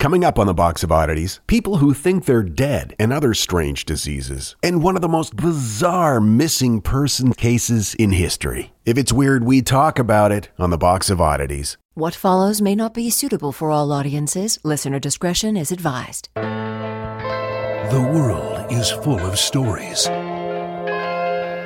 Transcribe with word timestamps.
Coming 0.00 0.24
up 0.24 0.38
on 0.38 0.46
the 0.46 0.54
Box 0.54 0.82
of 0.82 0.90
Oddities, 0.90 1.40
people 1.46 1.76
who 1.76 1.92
think 1.92 2.24
they're 2.24 2.42
dead 2.42 2.96
and 2.98 3.12
other 3.12 3.34
strange 3.34 3.84
diseases, 3.84 4.56
and 4.62 4.82
one 4.82 4.96
of 4.96 5.02
the 5.02 5.08
most 5.08 5.36
bizarre 5.36 6.22
missing 6.22 6.80
person 6.80 7.34
cases 7.34 7.92
in 7.96 8.12
history. 8.12 8.72
If 8.86 8.96
it's 8.96 9.12
weird, 9.12 9.44
we 9.44 9.60
talk 9.60 9.98
about 9.98 10.32
it 10.32 10.48
on 10.58 10.70
the 10.70 10.78
Box 10.78 11.10
of 11.10 11.20
Oddities. 11.20 11.76
What 11.92 12.14
follows 12.14 12.62
may 12.62 12.74
not 12.74 12.94
be 12.94 13.10
suitable 13.10 13.52
for 13.52 13.70
all 13.70 13.92
audiences. 13.92 14.58
Listener 14.64 14.98
discretion 14.98 15.54
is 15.54 15.70
advised. 15.70 16.30
The 16.34 18.10
world 18.10 18.72
is 18.72 18.90
full 18.90 19.20
of 19.20 19.38
stories. 19.38 20.04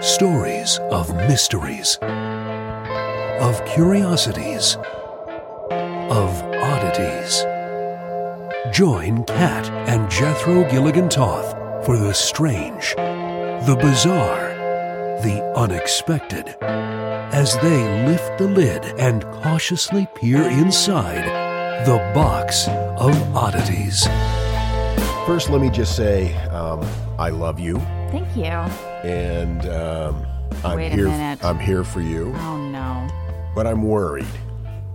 Stories 0.04 0.80
of 0.90 1.14
mysteries, 1.14 1.98
of 2.02 3.64
curiosities, 3.64 4.76
of 6.10 6.42
oddities. 6.42 7.46
Join 8.72 9.24
Kat 9.24 9.68
and 9.88 10.10
Jethro 10.10 10.68
Gilligan 10.70 11.08
Toth 11.08 11.52
for 11.84 11.96
the 11.98 12.12
strange, 12.14 12.94
the 12.96 13.76
bizarre, 13.80 14.48
the 15.22 15.42
unexpected 15.56 16.56
as 16.62 17.56
they 17.58 18.06
lift 18.06 18.38
the 18.38 18.48
lid 18.48 18.84
and 18.98 19.22
cautiously 19.42 20.08
peer 20.14 20.42
inside 20.48 21.24
the 21.86 21.98
box 22.14 22.66
of 22.68 23.36
oddities. 23.36 24.04
First, 25.26 25.50
let 25.50 25.60
me 25.60 25.68
just 25.70 25.94
say 25.94 26.34
um, 26.48 26.80
I 27.18 27.28
love 27.30 27.60
you, 27.60 27.78
Thank 28.10 28.34
you. 28.36 28.44
and 28.44 29.66
um, 29.66 30.26
I'm 30.64 30.76
Wait 30.76 30.92
a 30.92 30.94
here. 30.96 31.04
minute. 31.08 31.44
I'm 31.44 31.58
here 31.58 31.84
for 31.84 32.00
you, 32.00 32.32
Oh 32.38 32.56
no. 32.56 33.06
but 33.54 33.66
I'm 33.66 33.82
worried. 33.82 34.26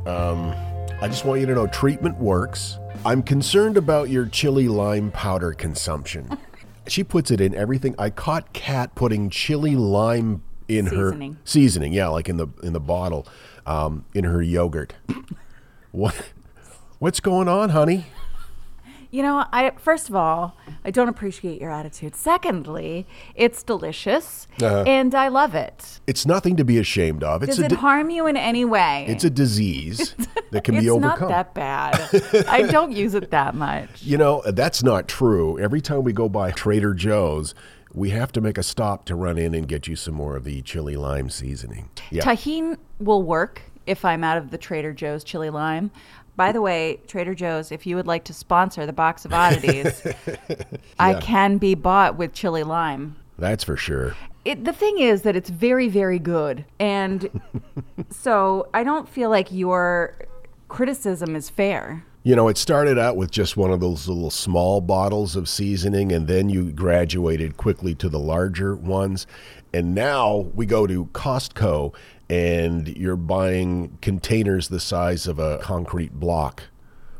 Um, 0.05 0.53
I 1.01 1.07
just 1.07 1.23
want 1.23 1.39
you 1.39 1.45
to 1.45 1.53
know 1.55 1.67
treatment 1.67 2.17
works. 2.17 2.77
I'm 3.05 3.23
concerned 3.23 3.77
about 3.77 4.09
your 4.09 4.25
chili 4.25 4.67
lime 4.67 5.11
powder 5.11 5.53
consumption. 5.53 6.37
she 6.87 7.03
puts 7.03 7.31
it 7.31 7.39
in 7.39 7.55
everything. 7.55 7.95
I 7.97 8.09
caught 8.09 8.51
Kat 8.53 8.93
putting 8.95 9.29
chili 9.29 9.75
lime 9.75 10.43
in 10.67 10.85
Seasoning. 10.87 11.33
her 11.33 11.39
seasoning. 11.45 11.93
Yeah, 11.93 12.07
like 12.09 12.29
in 12.29 12.37
the 12.37 12.47
in 12.61 12.73
the 12.73 12.79
bottle, 12.79 13.25
um, 13.65 14.05
in 14.13 14.25
her 14.25 14.41
yogurt. 14.41 14.93
what? 15.91 16.15
What's 16.99 17.19
going 17.21 17.47
on, 17.47 17.69
honey? 17.69 18.07
You 19.11 19.23
know, 19.23 19.43
I 19.51 19.71
first 19.79 20.07
of 20.09 20.15
all, 20.15 20.55
I 20.85 20.91
don't 20.91 21.09
appreciate 21.09 21.59
your 21.59 21.71
attitude. 21.71 22.15
Secondly, 22.15 23.07
it's 23.33 23.63
delicious 23.63 24.47
Uh-huh. 24.61 24.83
and 24.85 25.15
I 25.15 25.29
love 25.29 25.55
it. 25.55 25.99
It's 26.05 26.27
nothing 26.27 26.55
to 26.57 26.63
be 26.63 26.77
ashamed 26.77 27.23
of. 27.23 27.41
It's 27.41 27.55
Does 27.55 27.65
it 27.65 27.69
di- 27.69 27.75
harm 27.75 28.11
you 28.11 28.27
in 28.27 28.37
any 28.37 28.65
way? 28.65 29.05
it's 29.09 29.23
a 29.23 29.29
disease 29.31 30.13
that 30.51 30.63
can 30.63 30.79
be 30.79 30.89
overcome. 30.89 31.11
it's 31.13 31.21
not 31.21 31.29
that 31.29 31.53
bad. 31.55 32.45
I 32.47 32.63
don't 32.63 32.91
use 32.91 33.15
it 33.15 33.31
that 33.31 33.55
much. 33.55 34.03
You 34.03 34.17
know, 34.17 34.43
that's 34.45 34.83
not 34.83 35.07
true. 35.07 35.57
Every 35.59 35.81
time 35.81 36.03
we 36.03 36.13
go 36.13 36.29
by 36.29 36.51
Trader 36.51 36.93
Joe's, 36.93 37.55
we 37.91 38.11
have 38.11 38.31
to 38.33 38.41
make 38.41 38.59
a 38.59 38.63
stop 38.63 39.05
to 39.05 39.15
run 39.15 39.39
in 39.39 39.55
and 39.55 39.67
get 39.67 39.87
you 39.87 39.95
some 39.95 40.13
more 40.13 40.35
of 40.35 40.43
the 40.43 40.61
chili 40.61 40.95
lime 40.95 41.31
seasoning. 41.31 41.89
Yeah. 42.11 42.21
Tajin 42.21 42.77
will 42.99 43.23
work 43.23 43.63
if 43.87 44.05
I'm 44.05 44.23
out 44.23 44.37
of 44.37 44.51
the 44.51 44.59
Trader 44.59 44.93
Joe's 44.93 45.23
chili 45.23 45.49
lime. 45.49 45.89
By 46.39 46.53
the 46.53 46.61
way, 46.61 47.01
Trader 47.05 47.35
Joe's, 47.35 47.69
if 47.69 47.85
you 47.85 47.97
would 47.97 48.07
like 48.07 48.23
to 48.23 48.33
sponsor 48.33 48.85
the 48.85 48.93
box 48.93 49.25
of 49.25 49.33
oddities, 49.33 50.07
I 50.97 51.15
can 51.15 51.57
be 51.57 51.75
bought 51.75 52.15
with 52.15 52.31
chili 52.31 52.63
lime. 52.63 53.17
That's 53.37 53.65
for 53.65 53.75
sure. 53.75 54.15
It, 54.45 54.63
the 54.63 54.71
thing 54.71 54.99
is 54.99 55.23
that 55.23 55.35
it's 55.35 55.49
very, 55.49 55.89
very 55.89 56.17
good. 56.17 56.63
And 56.79 57.41
so 58.09 58.69
I 58.73 58.85
don't 58.85 59.09
feel 59.09 59.29
like 59.29 59.51
your 59.51 60.15
criticism 60.69 61.35
is 61.35 61.49
fair. 61.49 62.05
You 62.23 62.37
know, 62.37 62.47
it 62.47 62.57
started 62.57 62.97
out 62.97 63.17
with 63.17 63.31
just 63.31 63.57
one 63.57 63.71
of 63.71 63.81
those 63.81 64.07
little 64.07 64.31
small 64.31 64.79
bottles 64.79 65.35
of 65.35 65.49
seasoning, 65.49 66.13
and 66.13 66.25
then 66.25 66.47
you 66.47 66.71
graduated 66.71 67.57
quickly 67.57 67.95
to 67.95 68.07
the 68.07 68.19
larger 68.19 68.77
ones. 68.77 69.27
And 69.73 69.93
now 69.93 70.49
we 70.55 70.65
go 70.65 70.87
to 70.87 71.07
Costco, 71.07 71.93
and 72.29 72.87
you're 72.97 73.15
buying 73.15 73.97
containers 74.01 74.67
the 74.67 74.79
size 74.79 75.27
of 75.27 75.39
a 75.39 75.57
concrete 75.59 76.19
block 76.19 76.63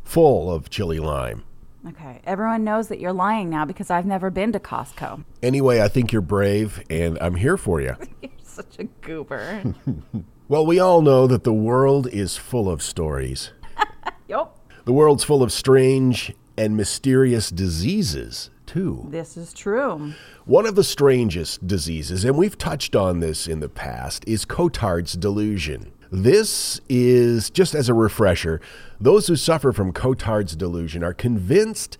full 0.04 0.52
of 0.52 0.70
chili 0.70 0.98
lime. 0.98 1.44
Okay. 1.88 2.20
Everyone 2.24 2.62
knows 2.62 2.88
that 2.88 3.00
you're 3.00 3.12
lying 3.12 3.48
now 3.48 3.64
because 3.64 3.90
I've 3.90 4.04
never 4.06 4.30
been 4.30 4.52
to 4.52 4.60
Costco. 4.60 5.24
Anyway, 5.42 5.80
I 5.80 5.88
think 5.88 6.12
you're 6.12 6.20
brave, 6.20 6.82
and 6.90 7.16
I'm 7.20 7.36
here 7.36 7.56
for 7.56 7.80
you. 7.80 7.96
You're 8.22 8.30
such 8.42 8.78
a 8.78 8.84
goober. 8.84 9.74
Well, 10.50 10.66
we 10.66 10.80
all 10.80 11.00
know 11.00 11.28
that 11.28 11.44
the 11.44 11.52
world 11.52 12.08
is 12.08 12.36
full 12.36 12.68
of 12.68 12.82
stories. 12.82 13.52
yep. 14.28 14.50
The 14.84 14.92
world's 14.92 15.22
full 15.22 15.44
of 15.44 15.52
strange 15.52 16.34
and 16.58 16.76
mysterious 16.76 17.50
diseases, 17.50 18.50
too. 18.70 19.06
This 19.10 19.36
is 19.36 19.52
true. 19.52 20.12
One 20.44 20.64
of 20.64 20.76
the 20.76 20.84
strangest 20.84 21.66
diseases, 21.66 22.24
and 22.24 22.36
we've 22.36 22.56
touched 22.56 22.94
on 22.94 23.18
this 23.20 23.46
in 23.48 23.58
the 23.60 23.68
past, 23.68 24.24
is 24.28 24.44
Cotard's 24.44 25.14
delusion. 25.14 25.90
This 26.12 26.80
is, 26.88 27.50
just 27.50 27.74
as 27.74 27.88
a 27.88 27.94
refresher, 27.94 28.60
those 29.00 29.26
who 29.26 29.34
suffer 29.36 29.72
from 29.72 29.92
Cotard's 29.92 30.54
delusion 30.56 31.02
are 31.02 31.12
convinced 31.14 31.98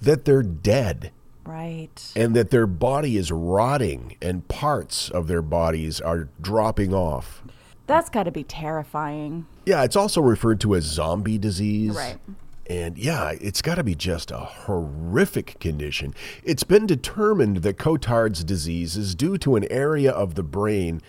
that 0.00 0.24
they're 0.24 0.42
dead 0.42 1.12
Right. 1.44 2.12
and 2.16 2.34
that 2.34 2.50
their 2.50 2.66
body 2.66 3.16
is 3.16 3.30
rotting 3.30 4.16
and 4.20 4.46
parts 4.48 5.08
of 5.10 5.28
their 5.28 5.42
bodies 5.42 6.00
are 6.00 6.28
dropping 6.40 6.92
off. 6.92 7.42
That's 7.86 8.10
got 8.10 8.24
to 8.24 8.32
be 8.32 8.42
terrifying. 8.42 9.46
Yeah, 9.64 9.84
it's 9.84 9.94
also 9.96 10.20
referred 10.20 10.60
to 10.62 10.74
as 10.74 10.84
zombie 10.84 11.38
disease. 11.38 11.94
Right. 11.94 12.18
And 12.68 12.98
yeah, 12.98 13.32
it's 13.40 13.62
got 13.62 13.76
to 13.76 13.84
be 13.84 13.94
just 13.94 14.30
a 14.30 14.38
horrific 14.38 15.58
condition. 15.60 16.14
It's 16.42 16.64
been 16.64 16.86
determined 16.86 17.58
that 17.58 17.78
Cotard's 17.78 18.42
disease 18.42 18.96
is 18.96 19.14
due 19.14 19.38
to 19.38 19.56
an 19.56 19.70
area 19.70 20.10
of 20.10 20.34
the 20.34 20.42
brain 20.42 21.00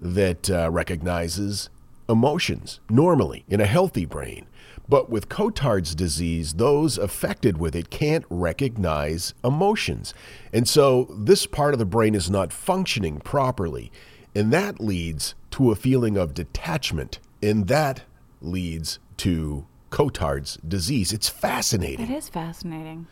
that 0.00 0.50
uh, 0.50 0.70
recognizes 0.70 1.68
emotions 2.08 2.80
normally 2.90 3.44
in 3.48 3.60
a 3.60 3.66
healthy 3.66 4.04
brain. 4.06 4.46
But 4.88 5.10
with 5.10 5.28
Cotard's 5.28 5.94
disease, 5.94 6.54
those 6.54 6.98
affected 6.98 7.58
with 7.58 7.76
it 7.76 7.90
can't 7.90 8.24
recognize 8.28 9.32
emotions. 9.44 10.12
And 10.52 10.68
so 10.68 11.08
this 11.10 11.46
part 11.46 11.72
of 11.72 11.78
the 11.78 11.86
brain 11.86 12.14
is 12.14 12.30
not 12.30 12.52
functioning 12.52 13.18
properly. 13.18 13.92
And 14.34 14.52
that 14.52 14.80
leads 14.80 15.34
to 15.52 15.70
a 15.70 15.76
feeling 15.76 16.16
of 16.16 16.34
detachment. 16.34 17.20
And 17.42 17.68
that 17.68 18.02
leads 18.40 18.98
to 19.18 19.66
Cotard's 19.92 20.56
disease. 20.66 21.12
It's 21.12 21.28
fascinating. 21.28 22.10
It 22.10 22.10
is 22.10 22.28
fascinating. 22.28 23.06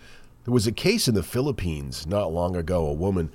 There 0.44 0.54
was 0.54 0.66
a 0.66 0.72
case 0.72 1.06
in 1.06 1.14
the 1.14 1.22
Philippines 1.22 2.06
not 2.06 2.32
long 2.32 2.56
ago, 2.56 2.86
a 2.86 2.92
woman 2.92 3.30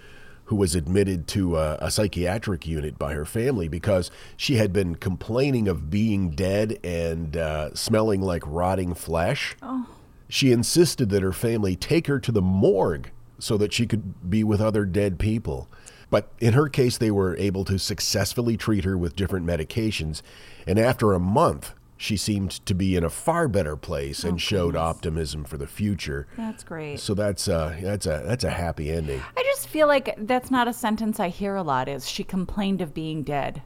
who 0.46 0.56
was 0.56 0.76
admitted 0.76 1.28
to 1.28 1.56
a, 1.56 1.78
a 1.80 1.92
psychiatric 1.92 2.68
unit 2.68 2.98
by 3.00 3.14
her 3.14 3.24
family 3.24 3.68
because 3.68 4.12
she 4.36 4.56
had 4.56 4.74
been 4.74 4.96
complaining 4.96 5.68
of 5.68 5.90
being 5.90 6.32
dead 6.32 6.80
and 6.84 7.38
uh, 7.38 7.74
smelling 7.74 8.22
like 8.22 8.44
rotting 8.46 8.94
flesh. 8.96 9.56
Oh. 9.62 9.88
She 10.28 10.52
insisted 10.52 11.10
that 11.10 11.22
her 11.22 11.32
family 11.32 11.76
take 11.76 12.08
her 12.08 12.20
to 12.20 12.32
the 12.32 12.42
morgue 12.42 13.12
so 13.38 13.58
that 13.58 13.74
she 13.74 13.86
could 13.86 14.28
be 14.30 14.44
with 14.44 14.60
other 14.60 14.86
dead 14.86 15.20
people. 15.20 15.70
But 16.10 16.32
in 16.40 16.54
her 16.54 16.68
case, 16.68 16.98
they 16.98 17.12
were 17.12 17.38
able 17.38 17.64
to 17.66 17.78
successfully 17.78 18.58
treat 18.58 18.86
her 18.86 18.98
with 18.98 19.16
different 19.16 19.46
medications. 19.46 20.24
And 20.66 20.80
after 20.80 21.14
a 21.14 21.20
month, 21.20 21.74
she 21.98 22.18
seemed 22.18 22.52
to 22.66 22.74
be 22.74 22.96
in 22.96 23.04
a 23.04 23.10
far 23.10 23.48
better 23.48 23.76
place 23.76 24.24
and 24.24 24.42
showed 24.42 24.76
optimism 24.76 25.44
for 25.44 25.58
the 25.58 25.68
future. 25.68 26.28
That's 26.36 26.64
great. 26.64 27.00
So 27.00 27.14
that's 27.14 27.48
uh 27.48 27.78
that's 27.82 28.06
a 28.06 28.24
that's 28.26 28.44
a 28.44 28.50
happy 28.50 28.92
ending. 28.92 29.22
I 29.38 29.44
just 29.44 29.68
feel 29.68 29.88
like 29.88 30.16
that's 30.18 30.52
not 30.52 30.68
a 30.68 30.74
sentence 30.74 31.20
I 31.20 31.30
hear 31.30 31.56
a 31.56 31.64
lot 31.64 31.88
is 31.88 32.10
she 32.10 32.24
complained 32.24 32.82
of 32.82 32.94
being 32.94 33.24
dead. 33.24 33.62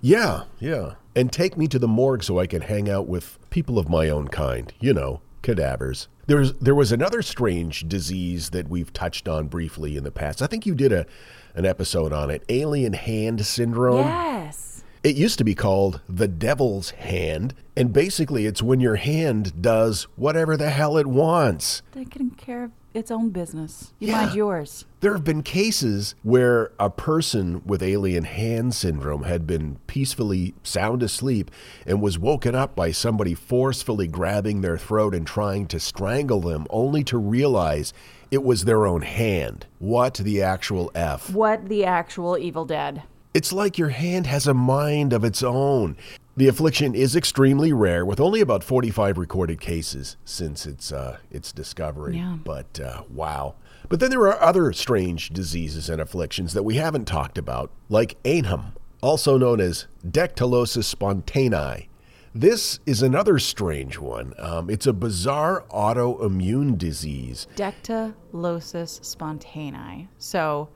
Yeah, 0.00 0.44
yeah. 0.58 0.94
And 1.14 1.32
take 1.32 1.56
me 1.56 1.66
to 1.68 1.78
the 1.78 1.88
morgue 1.88 2.22
so 2.22 2.38
I 2.38 2.46
can 2.46 2.62
hang 2.62 2.88
out 2.88 3.08
with 3.08 3.38
people 3.50 3.78
of 3.78 3.88
my 3.88 4.08
own 4.08 4.28
kind, 4.28 4.72
you 4.80 4.94
know, 4.94 5.20
cadavers. 5.42 6.08
There's 6.26 6.52
there 6.54 6.74
was 6.74 6.92
another 6.92 7.22
strange 7.22 7.88
disease 7.88 8.50
that 8.50 8.68
we've 8.68 8.92
touched 8.92 9.28
on 9.28 9.48
briefly 9.48 9.96
in 9.96 10.04
the 10.04 10.10
past. 10.10 10.42
I 10.42 10.46
think 10.46 10.66
you 10.66 10.74
did 10.74 10.92
a 10.92 11.06
an 11.54 11.64
episode 11.64 12.12
on 12.12 12.30
it, 12.30 12.44
alien 12.48 12.92
hand 12.92 13.44
syndrome. 13.46 14.06
Yes. 14.06 14.75
It 15.06 15.14
used 15.14 15.38
to 15.38 15.44
be 15.44 15.54
called 15.54 16.00
the 16.08 16.26
devil's 16.26 16.90
hand, 16.90 17.54
and 17.76 17.92
basically 17.92 18.44
it's 18.44 18.60
when 18.60 18.80
your 18.80 18.96
hand 18.96 19.62
does 19.62 20.08
whatever 20.16 20.56
the 20.56 20.70
hell 20.70 20.96
it 20.98 21.06
wants. 21.06 21.82
Taking 21.92 22.30
care 22.30 22.64
of 22.64 22.72
its 22.92 23.12
own 23.12 23.30
business. 23.30 23.92
You 24.00 24.08
Yeah. 24.08 24.24
mind 24.24 24.34
yours. 24.34 24.84
There 24.98 25.12
have 25.12 25.22
been 25.22 25.44
cases 25.44 26.16
where 26.24 26.72
a 26.80 26.90
person 26.90 27.62
with 27.64 27.84
alien 27.84 28.24
hand 28.24 28.74
syndrome 28.74 29.22
had 29.22 29.46
been 29.46 29.76
peacefully 29.86 30.54
sound 30.64 31.04
asleep 31.04 31.52
and 31.86 32.02
was 32.02 32.18
woken 32.18 32.56
up 32.56 32.74
by 32.74 32.90
somebody 32.90 33.34
forcefully 33.34 34.08
grabbing 34.08 34.60
their 34.60 34.76
throat 34.76 35.14
and 35.14 35.24
trying 35.24 35.66
to 35.66 35.78
strangle 35.78 36.40
them, 36.40 36.66
only 36.68 37.04
to 37.04 37.16
realize 37.16 37.92
it 38.32 38.42
was 38.42 38.64
their 38.64 38.84
own 38.84 39.02
hand. 39.02 39.66
What 39.78 40.14
the 40.14 40.42
actual 40.42 40.90
F? 40.96 41.32
What 41.32 41.68
the 41.68 41.84
actual 41.84 42.36
Evil 42.36 42.64
Dead? 42.64 43.04
It's 43.36 43.52
like 43.52 43.76
your 43.76 43.90
hand 43.90 44.26
has 44.28 44.46
a 44.46 44.54
mind 44.54 45.12
of 45.12 45.22
its 45.22 45.42
own. 45.42 45.98
The 46.38 46.48
affliction 46.48 46.94
is 46.94 47.14
extremely 47.14 47.70
rare, 47.70 48.02
with 48.02 48.18
only 48.18 48.40
about 48.40 48.64
45 48.64 49.18
recorded 49.18 49.60
cases 49.60 50.16
since 50.24 50.64
its 50.64 50.90
uh, 50.90 51.18
its 51.30 51.52
discovery. 51.52 52.16
Yeah. 52.16 52.38
But 52.42 52.80
uh, 52.80 53.02
wow. 53.10 53.56
But 53.90 54.00
then 54.00 54.08
there 54.08 54.26
are 54.26 54.40
other 54.40 54.72
strange 54.72 55.28
diseases 55.28 55.90
and 55.90 56.00
afflictions 56.00 56.54
that 56.54 56.62
we 56.62 56.76
haven't 56.76 57.04
talked 57.04 57.36
about, 57.36 57.70
like 57.90 58.16
ainhum, 58.22 58.72
also 59.02 59.36
known 59.36 59.60
as 59.60 59.86
dactylosis 60.02 60.94
spontanei. 60.94 61.88
This 62.34 62.80
is 62.86 63.02
another 63.02 63.38
strange 63.38 63.98
one. 63.98 64.32
Um, 64.38 64.70
it's 64.70 64.86
a 64.86 64.94
bizarre 64.94 65.66
autoimmune 65.70 66.78
disease. 66.78 67.46
Dectalosis 67.54 68.14
spontanei. 68.32 70.08
So 70.16 70.70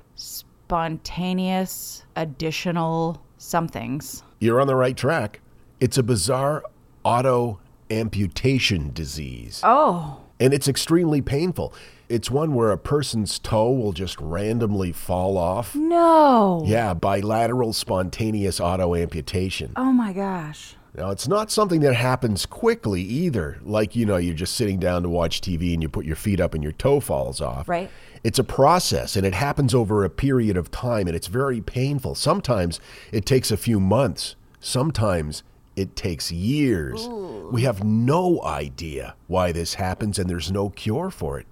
spontaneous 0.71 2.05
additional 2.15 3.21
somethings. 3.39 4.23
You're 4.39 4.61
on 4.61 4.69
the 4.69 4.77
right 4.77 4.97
track. 4.97 5.41
It's 5.81 5.99
a 5.99 6.03
bizarre 6.05 6.63
auto 7.03 7.59
amputation 7.91 8.93
disease. 8.93 9.63
Oh. 9.65 10.21
And 10.39 10.55
it's 10.55 10.69
extremely 10.69 11.23
painful. 11.23 11.75
It's 12.09 12.31
one 12.31 12.55
where 12.55 12.71
a 12.71 12.79
person's 12.79 13.41
toe 13.41 13.73
will 13.73 13.91
just 13.91 14.21
randomly 14.21 14.93
fall 14.93 15.37
off. 15.37 15.75
No. 15.75 16.63
Yeah, 16.65 16.95
bilateral 16.95 17.73
spontaneous 17.73 18.61
auto 18.61 18.95
amputation. 18.95 19.73
Oh 19.75 19.91
my 19.93 20.13
gosh. 20.13 20.77
Now, 20.95 21.11
it's 21.11 21.27
not 21.27 21.51
something 21.51 21.81
that 21.81 21.95
happens 21.95 22.47
quickly 22.47 23.03
either. 23.03 23.59
Like, 23.63 23.97
you 23.97 24.07
know, 24.07 24.19
you're 24.19 24.35
just 24.35 24.55
sitting 24.55 24.79
down 24.79 25.03
to 25.03 25.09
watch 25.09 25.41
TV 25.41 25.73
and 25.73 25.83
you 25.83 25.89
put 25.89 26.05
your 26.05 26.17
feet 26.17 26.41
up 26.41 26.55
and 26.55 26.63
your 26.63 26.73
toe 26.73 27.01
falls 27.01 27.41
off. 27.41 27.69
Right. 27.69 27.91
It's 28.23 28.39
a 28.39 28.45
process 28.45 29.17
and 29.17 29.25
it 29.25 29.35
happens 29.35 29.75
over 29.75 30.05
a 30.05 30.11
period 30.11 30.57
of 30.57 30.71
time 30.71 31.07
and 31.07 31.17
it's 31.17 31.27
very 31.27 31.61
painful. 31.61 32.15
Sometimes 32.15 32.79
it 33.13 33.25
takes 33.25 33.51
a 33.51 33.57
few 33.57 33.81
months, 33.81 34.37
sometimes 34.61 35.43
it 35.75 35.97
takes 35.97 36.31
years. 36.31 37.09
We 37.51 37.63
have 37.63 37.83
no 37.83 38.43
idea 38.43 39.15
why 39.27 39.53
this 39.53 39.75
happens 39.75 40.19
and 40.19 40.29
there's 40.29 40.53
no 40.53 40.71
cure 40.71 41.11
for 41.11 41.39
it. 41.39 41.47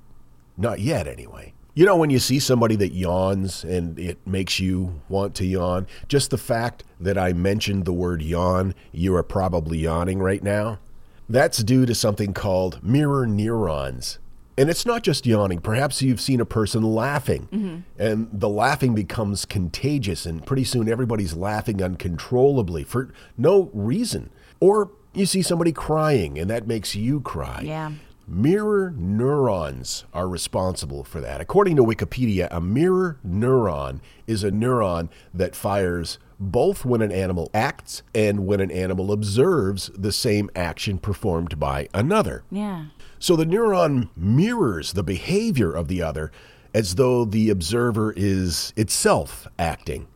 Not 0.57 0.81
yet, 0.81 1.07
anyway. 1.07 1.55
You 1.75 1.87
know, 1.87 1.97
when 1.97 2.11
you 2.11 2.19
see 2.19 2.41
somebody 2.41 2.75
that 2.77 2.93
yawns 2.93 3.63
and 3.63 3.99
it 3.99 4.19
makes 4.27 4.59
you 4.59 5.01
want 5.09 5.37
to 5.37 5.47
yawn, 5.47 5.87
just 6.09 6.31
the 6.31 6.37
fact 6.37 6.83
that 7.01 7.17
I 7.17 7.33
mentioned 7.33 7.85
the 7.85 7.93
word 7.93 8.21
yawn, 8.21 8.75
you 8.93 9.15
are 9.15 9.23
probably 9.23 9.79
yawning 9.79 10.19
right 10.19 10.43
now. 10.43 10.81
That's 11.29 11.63
due 11.63 11.87
to 11.87 11.95
something 11.95 12.35
called 12.35 12.83
mirror 12.83 13.27
neurons. 13.27 14.19
And 14.59 14.69
it's 14.69 14.85
not 14.85 15.05
just 15.05 15.25
yawning. 15.25 15.61
Perhaps 15.61 16.03
you've 16.03 16.21
seen 16.21 16.41
a 16.41 16.45
person 16.45 16.83
laughing, 16.83 17.49
mm-hmm. 17.53 18.03
and 18.03 18.29
the 18.33 18.49
laughing 18.49 18.95
becomes 18.95 19.45
contagious, 19.45 20.27
and 20.27 20.45
pretty 20.45 20.65
soon 20.65 20.89
everybody's 20.89 21.35
laughing 21.35 21.81
uncontrollably 21.81 22.83
for 22.83 23.15
no 23.37 23.71
reason. 23.73 24.31
Or 24.59 24.91
you 25.15 25.27
see 25.27 25.43
somebody 25.43 25.71
crying, 25.71 26.39
and 26.39 26.51
that 26.51 26.67
makes 26.67 26.97
you 26.97 27.21
cry. 27.21 27.63
Yeah. 27.65 27.93
Mirror 28.31 28.93
neurons 28.99 30.05
are 30.13 30.29
responsible 30.29 31.03
for 31.03 31.19
that. 31.19 31.41
According 31.41 31.77
to 31.77 31.83
Wikipedia, 31.83 32.47
a 32.51 32.61
mirror 32.61 33.19
neuron 33.27 34.01
is 34.27 34.45
a 34.45 34.51
neuron 34.51 35.09
that 35.33 35.57
fires 35.57 36.19
both 36.39 36.85
when 36.85 37.01
an 37.01 37.11
animal 37.11 37.51
acts 37.55 38.03
and 38.15 38.47
when 38.47 38.61
an 38.61 38.71
animal 38.71 39.13
observes 39.13 39.91
the 39.95 40.13
same 40.13 40.51
action 40.55 40.99
performed 40.99 41.59
by 41.59 41.89
another. 41.95 42.45
Yeah. 42.51 42.87
So 43.19 43.35
the 43.35 43.47
neuron 43.47 44.11
mirrors 44.15 44.93
the 44.93 45.03
behavior 45.03 45.73
of 45.73 45.89
the 45.89 46.03
other 46.03 46.31
as 46.75 46.97
though 46.97 47.25
the 47.25 47.49
observer 47.49 48.13
is 48.15 48.75
itself 48.77 49.49
acting. 49.59 50.07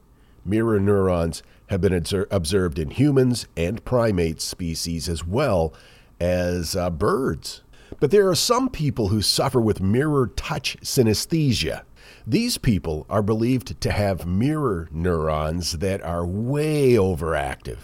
Mirror 0.45 0.81
neurons 0.81 1.43
have 1.71 1.81
been 1.81 1.95
obser- 1.95 2.29
observed 2.31 2.79
in 2.79 2.91
humans 2.91 3.47
and 3.57 3.83
primate 3.87 4.43
species 4.43 5.09
as 5.09 5.27
well 5.27 5.73
as 6.21 6.77
uh, 6.77 6.91
birds. 6.91 7.63
But 8.01 8.11
there 8.11 8.29
are 8.29 8.35
some 8.35 8.69
people 8.69 9.09
who 9.09 9.23
suffer 9.23 9.61
with 9.61 9.81
mirror 9.81 10.29
touch 10.37 10.77
synesthesia. 10.81 11.83
These 12.27 12.59
people 12.59 13.07
are 13.09 13.23
believed 13.23 13.81
to 13.81 13.91
have 13.91 14.27
mirror 14.27 14.89
neurons 14.93 15.73
that 15.79 16.03
are 16.03 16.25
way 16.25 16.93
overactive, 16.93 17.79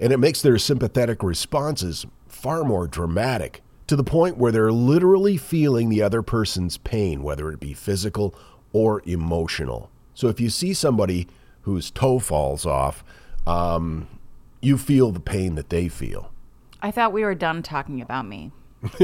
and 0.00 0.12
it 0.12 0.18
makes 0.18 0.42
their 0.42 0.58
sympathetic 0.58 1.22
responses 1.22 2.06
far 2.28 2.64
more 2.64 2.86
dramatic 2.86 3.62
to 3.86 3.96
the 3.96 4.04
point 4.04 4.38
where 4.38 4.52
they're 4.52 4.72
literally 4.72 5.36
feeling 5.36 5.88
the 5.88 6.02
other 6.02 6.22
person's 6.22 6.78
pain, 6.78 7.22
whether 7.22 7.50
it 7.50 7.58
be 7.58 7.74
physical 7.74 8.34
or 8.72 9.02
emotional. 9.04 9.90
So 10.14 10.28
if 10.28 10.38
you 10.40 10.50
see 10.50 10.74
somebody 10.74 11.26
whose 11.62 11.90
toe 11.90 12.20
falls 12.20 12.64
off, 12.64 13.02
um, 13.46 14.06
you 14.60 14.78
feel 14.78 15.10
the 15.10 15.20
pain 15.20 15.56
that 15.56 15.70
they 15.70 15.88
feel. 15.88 16.30
I 16.80 16.90
thought 16.90 17.12
we 17.12 17.24
were 17.24 17.34
done 17.34 17.62
talking 17.62 18.00
about 18.00 18.26
me. 18.26 18.52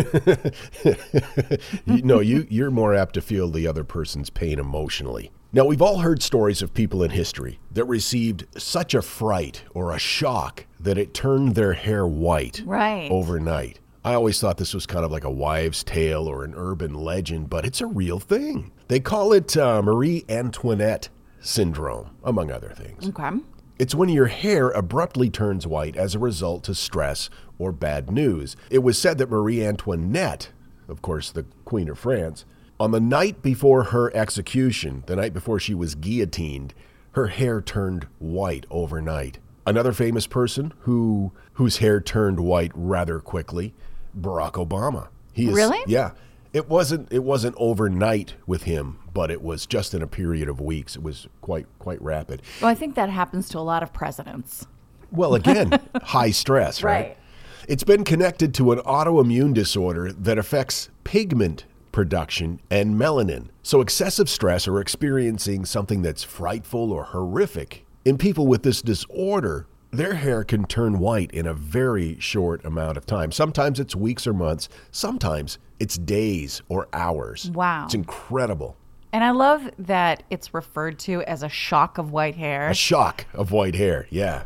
You- 1.87 2.02
no, 2.02 2.20
you, 2.20 2.46
you're 2.49 2.70
more 2.70 2.94
apt 2.94 3.15
to 3.15 3.20
feel 3.20 3.48
the 3.50 3.67
other 3.67 3.84
person's 3.84 4.31
pain 4.31 4.58
emotionally. 4.58 5.31
Now, 5.53 5.65
we've 5.65 5.82
all 5.82 5.98
heard 5.98 6.22
stories 6.22 6.60
of 6.62 6.74
people 6.74 7.03
in 7.03 7.10
history 7.10 7.58
that 7.72 7.84
received 7.84 8.46
such 8.60 8.94
a 8.94 9.00
fright 9.03 9.62
or 9.74 9.93
a 9.93 9.98
shock 9.98 10.67
that 10.81 10.98
it 10.98 11.15
turned 11.15 11.55
their 11.55 11.72
hair 11.72 12.06
white 12.06 12.62
Right. 12.67 13.10
overnight. 13.10 13.81
I 14.05 14.15
always 14.15 14.41
thought 14.41 14.58
this 14.58 14.74
was 14.74 14.86
kind 14.86 15.05
of 15.05 15.10
like 15.10 15.24
a 15.24 15.31
wives' 15.31 15.82
tale 15.82 16.27
or 16.29 16.44
an 16.44 16.55
urban 16.56 16.94
legend, 16.94 17.48
but 17.50 17.65
it's 17.65 17.81
a 17.81 17.86
real 17.86 18.19
thing. 18.20 18.70
They 18.89 19.00
call 19.00 19.32
it 19.32 19.56
uh, 19.56 19.82
Marie 19.82 20.24
Antoinette 20.29 21.08
syndrome, 21.41 22.10
among 22.22 22.50
other 22.50 22.72
things. 22.77 23.08
Okay. 23.08 23.31
It's 23.78 23.94
when 23.94 24.08
your 24.08 24.26
hair 24.26 24.70
abruptly 24.70 25.28
turns 25.28 25.66
white 25.66 25.96
as 25.96 26.14
a 26.14 26.18
result 26.18 26.64
to 26.64 26.74
stress 26.74 27.28
or 27.58 27.72
bad 27.72 28.10
news. 28.10 28.56
It 28.70 28.78
was 28.78 28.98
said 28.98 29.18
that 29.18 29.30
Marie 29.30 29.64
Antoinette, 29.64 30.50
of 30.88 31.02
course, 31.02 31.30
the 31.30 31.44
Queen 31.64 31.88
of 31.88 31.98
France, 31.98 32.44
on 32.80 32.90
the 32.90 33.00
night 33.00 33.42
before 33.42 33.84
her 33.84 34.14
execution, 34.16 35.04
the 35.06 35.16
night 35.16 35.32
before 35.34 35.58
she 35.58 35.74
was 35.74 35.94
guillotined, 35.94 36.74
her 37.12 37.28
hair 37.28 37.60
turned 37.60 38.06
white 38.18 38.66
overnight. 38.70 39.38
Another 39.66 39.92
famous 39.92 40.26
person 40.26 40.72
who 40.80 41.32
whose 41.54 41.78
hair 41.78 42.00
turned 42.00 42.40
white 42.40 42.70
rather 42.74 43.18
quickly, 43.18 43.74
Barack 44.18 44.52
Obama. 44.52 45.08
He 45.32 45.48
is, 45.48 45.54
Really? 45.54 45.80
Yeah. 45.86 46.12
It 46.52 46.68
wasn't 46.68 47.12
it 47.12 47.24
wasn't 47.24 47.56
overnight 47.58 48.34
with 48.46 48.62
him, 48.62 48.98
but 49.17 49.31
it 49.31 49.41
was 49.41 49.65
just 49.65 49.94
in 49.94 50.03
a 50.03 50.06
period 50.06 50.46
of 50.46 50.61
weeks. 50.61 50.94
It 50.94 51.03
was 51.03 51.27
quite 51.41 51.67
quite 51.79 52.01
rapid. 52.03 52.43
Well, 52.61 52.70
I 52.70 52.75
think 52.75 52.96
that 52.96 53.08
happens 53.08 53.49
to 53.49 53.58
a 53.58 53.61
lot 53.61 53.82
of 53.82 53.91
presidents. 53.94 54.67
Well, 55.11 55.35
again, 55.35 55.81
high 56.03 56.32
stress, 56.32 56.82
right? 56.82 56.93
Right. 56.93 57.19
It's 57.67 57.82
been 57.82 58.05
connected 58.05 58.53
to 58.56 58.73
an 58.73 58.81
autoimmune 58.81 59.55
disorder 59.55 60.13
that 60.13 60.37
affects 60.37 60.91
pigment 61.05 61.65
production 61.93 62.61
and 62.70 62.96
melanin. 62.96 63.49
So, 63.63 63.81
excessive 63.81 64.29
stress 64.29 64.69
or 64.69 64.82
experiencing 64.82 65.65
something 65.65 66.03
that's 66.03 66.23
frightful 66.23 66.93
or 66.93 67.05
horrific. 67.05 67.87
In 68.05 68.19
people 68.19 68.46
with 68.46 68.65
this 68.65 68.82
disorder, 68.82 69.67
their 69.93 70.13
hair 70.17 70.44
can 70.44 70.67
turn 70.67 70.99
white 70.99 71.31
in 71.31 71.46
a 71.46 71.55
very 71.55 72.20
short 72.20 72.63
amount 72.67 72.99
of 72.99 73.06
time. 73.06 73.32
Sometimes 73.32 73.81
it's 73.81 73.96
weeks 73.96 74.27
or 74.27 74.35
months, 74.35 74.69
sometimes 74.91 75.58
it's 75.81 75.96
days 75.96 76.61
or 76.69 76.87
hours. 76.93 77.51
Wow. 77.51 77.87
It's 77.87 77.94
incredible. 77.94 78.77
And 79.17 79.25
I 79.25 79.31
love 79.31 79.70
that 79.79 80.25
it's 80.29 80.53
referred 80.53 80.99
to 80.99 81.23
as 81.23 81.43
a 81.43 81.49
shock 81.49 81.96
of 81.96 82.13
white 82.13 82.37
hair. 82.37 82.69
A 82.69 82.75
shock 82.75 83.25
of 83.32 83.51
white 83.51 83.75
hair, 83.75 84.06
yeah. 84.11 84.43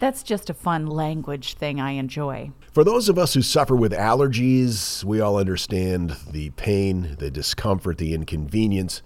That's 0.00 0.24
just 0.24 0.50
a 0.50 0.54
fun 0.54 0.88
language 0.88 1.54
thing 1.54 1.80
I 1.80 1.92
enjoy. 1.92 2.50
For 2.72 2.82
those 2.82 3.08
of 3.08 3.16
us 3.16 3.34
who 3.34 3.42
suffer 3.42 3.76
with 3.76 3.92
allergies, 3.92 5.04
we 5.04 5.20
all 5.20 5.36
understand 5.36 6.16
the 6.28 6.50
pain, 6.50 7.14
the 7.20 7.30
discomfort, 7.30 7.98
the 7.98 8.12
inconvenience 8.12 9.02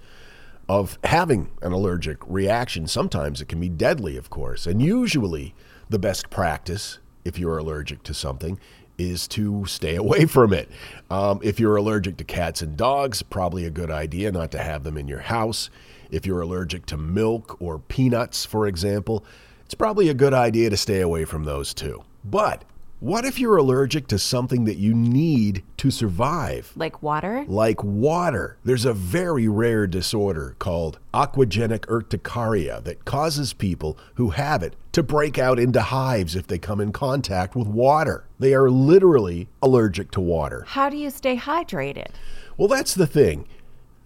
of 0.67 0.99
having 1.05 1.51
an 1.61 1.73
allergic 1.73 2.17
reaction. 2.27 2.87
Sometimes 2.87 3.43
it 3.43 3.49
can 3.51 3.61
be 3.61 3.69
deadly, 3.69 4.17
of 4.17 4.31
course. 4.31 4.67
And 4.67 4.81
usually, 4.81 5.55
the 5.91 5.99
best 5.99 6.31
practice, 6.31 7.01
if 7.23 7.39
you're 7.39 7.59
allergic 7.59 8.03
to 8.05 8.15
something, 8.15 8.59
is 8.99 9.27
to 9.29 9.65
stay 9.67 9.97
away 10.05 10.27
from 10.27 10.53
it. 10.53 10.69
Um, 11.11 11.41
if 11.43 11.61
you're 11.61 11.77
allergic 11.77 12.17
to 12.19 12.25
cats 12.25 12.63
and 12.63 12.77
dogs, 12.77 13.23
probably 13.23 13.65
a 13.65 13.71
good 13.71 13.91
idea 13.91 14.33
not 14.33 14.51
to 14.53 14.59
have 14.59 14.85
them 14.85 14.97
in 14.97 15.09
your 15.09 15.21
house. 15.21 15.71
If 16.11 16.27
you're 16.27 16.41
allergic 16.41 16.87
to 16.87 16.97
milk 16.97 17.61
or 17.61 17.79
peanuts, 17.79 18.45
for 18.45 18.67
example, 18.67 19.25
it's 19.65 19.75
probably 19.75 20.09
a 20.09 20.15
good 20.15 20.35
idea 20.35 20.71
to 20.71 20.77
stay 20.77 21.01
away 21.01 21.25
from 21.25 21.45
those 21.45 21.75
too. 21.75 22.05
But 22.25 22.65
what 23.05 23.27
if 23.27 23.39
you're 23.39 23.59
allergic 23.59 24.07
to 24.07 24.19
something 24.19 24.65
that 24.65 24.79
you 24.79 24.95
need 24.95 25.63
to 25.77 25.91
survive? 25.91 26.73
Like 26.75 27.03
water? 27.03 27.45
Like 27.47 27.85
water. 27.85 28.57
There's 28.65 28.87
a 28.87 28.95
very 28.95 29.47
rare 29.47 29.87
disorder 29.87 30.57
called 30.59 30.99
aquagenic 31.13 31.87
urticaria 31.91 32.81
that 32.85 33.05
causes 33.05 33.53
people 33.53 33.99
who 34.15 34.31
have 34.31 34.63
it 34.63 34.75
to 34.93 35.03
break 35.03 35.39
out 35.39 35.59
into 35.59 35.83
hives 35.83 36.35
if 36.35 36.47
they 36.47 36.57
come 36.57 36.81
in 36.81 36.93
contact 36.93 37.55
with 37.55 37.67
water. 37.67 38.25
They 38.39 38.55
are 38.55 38.71
literally 38.71 39.49
allergic 39.61 40.11
to 40.13 40.23
water. 40.23 40.65
How 40.67 40.89
do 40.89 40.97
you 40.97 41.11
stay 41.11 41.37
hydrated? 41.37 42.09
Well, 42.57 42.69
that's 42.69 42.95
the 42.95 43.07
thing. 43.07 43.47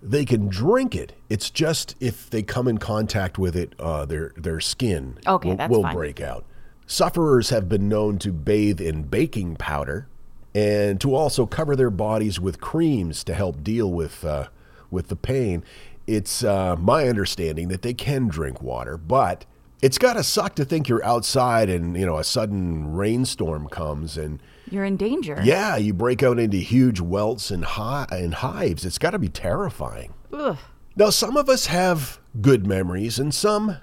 They 0.03 0.25
can 0.25 0.49
drink 0.49 0.97
it. 0.97 1.13
It's 1.29 1.51
just 1.51 1.95
if 2.01 2.29
they 2.29 2.43
come 2.43 2.67
in 2.67 2.79
contact 2.79 3.39
with 3.39 3.55
it, 3.55 3.77
uh, 3.79 4.07
their 4.07 4.33
their 4.37 4.59
skin 4.59 5.19
Okay, 5.25 5.55
will, 5.55 5.69
will 5.83 5.93
break 5.93 6.21
out. 6.21 6.45
Sufferers 6.91 7.51
have 7.51 7.69
been 7.69 7.87
known 7.89 8.19
to 8.21 8.33
bathe 8.33 8.81
in 8.81 9.03
baking 9.03 9.57
powder 9.57 10.09
and 10.55 10.99
to 11.03 11.15
also 11.15 11.45
cover 11.45 11.77
their 11.77 11.91
bodies 11.91 12.41
with 12.41 12.61
creams 12.63 13.23
to 13.25 13.35
help 13.35 13.63
deal 13.63 13.93
with 13.93 14.25
uh, 14.25 14.49
with 14.91 15.09
the 15.09 15.17
pain. 15.17 15.63
It's 16.07 16.43
uh, 16.43 16.77
my 16.77 17.07
understanding 17.07 17.69
that 17.69 17.83
they 17.83 17.93
can 17.93 18.27
drink 18.29 18.63
water, 18.63 18.97
but 18.97 19.45
it's 19.83 19.99
got 19.99 20.15
to 20.15 20.23
suck 20.25 20.55
to 20.57 20.65
think 20.65 20.89
you're 20.89 21.05
outside 21.05 21.69
and 21.69 21.95
you 21.95 22.07
know 22.07 22.17
a 22.17 22.25
sudden 22.25 22.95
rainstorm 22.95 23.69
comes 23.69 24.17
and 24.17 24.41
You're 24.71 24.87
in 24.87 24.97
danger. 24.97 25.39
yeah, 25.45 25.77
you 25.77 25.93
break 25.93 26.23
out 26.23 26.39
into 26.39 26.57
huge 26.57 27.01
welts 27.01 27.51
and, 27.51 27.65
hi- 27.67 28.07
and 28.11 28.33
hives. 28.33 28.87
It's 28.87 28.99
got 28.99 29.11
to 29.11 29.19
be 29.19 29.29
terrifying. 29.29 30.15
Ugh. 30.33 30.57
Now, 30.97 31.11
some 31.11 31.37
of 31.37 31.51
us 31.51 31.67
have 31.67 32.19
good 32.41 32.67
memories 32.67 33.19
and 33.19 33.33
some 33.35 33.77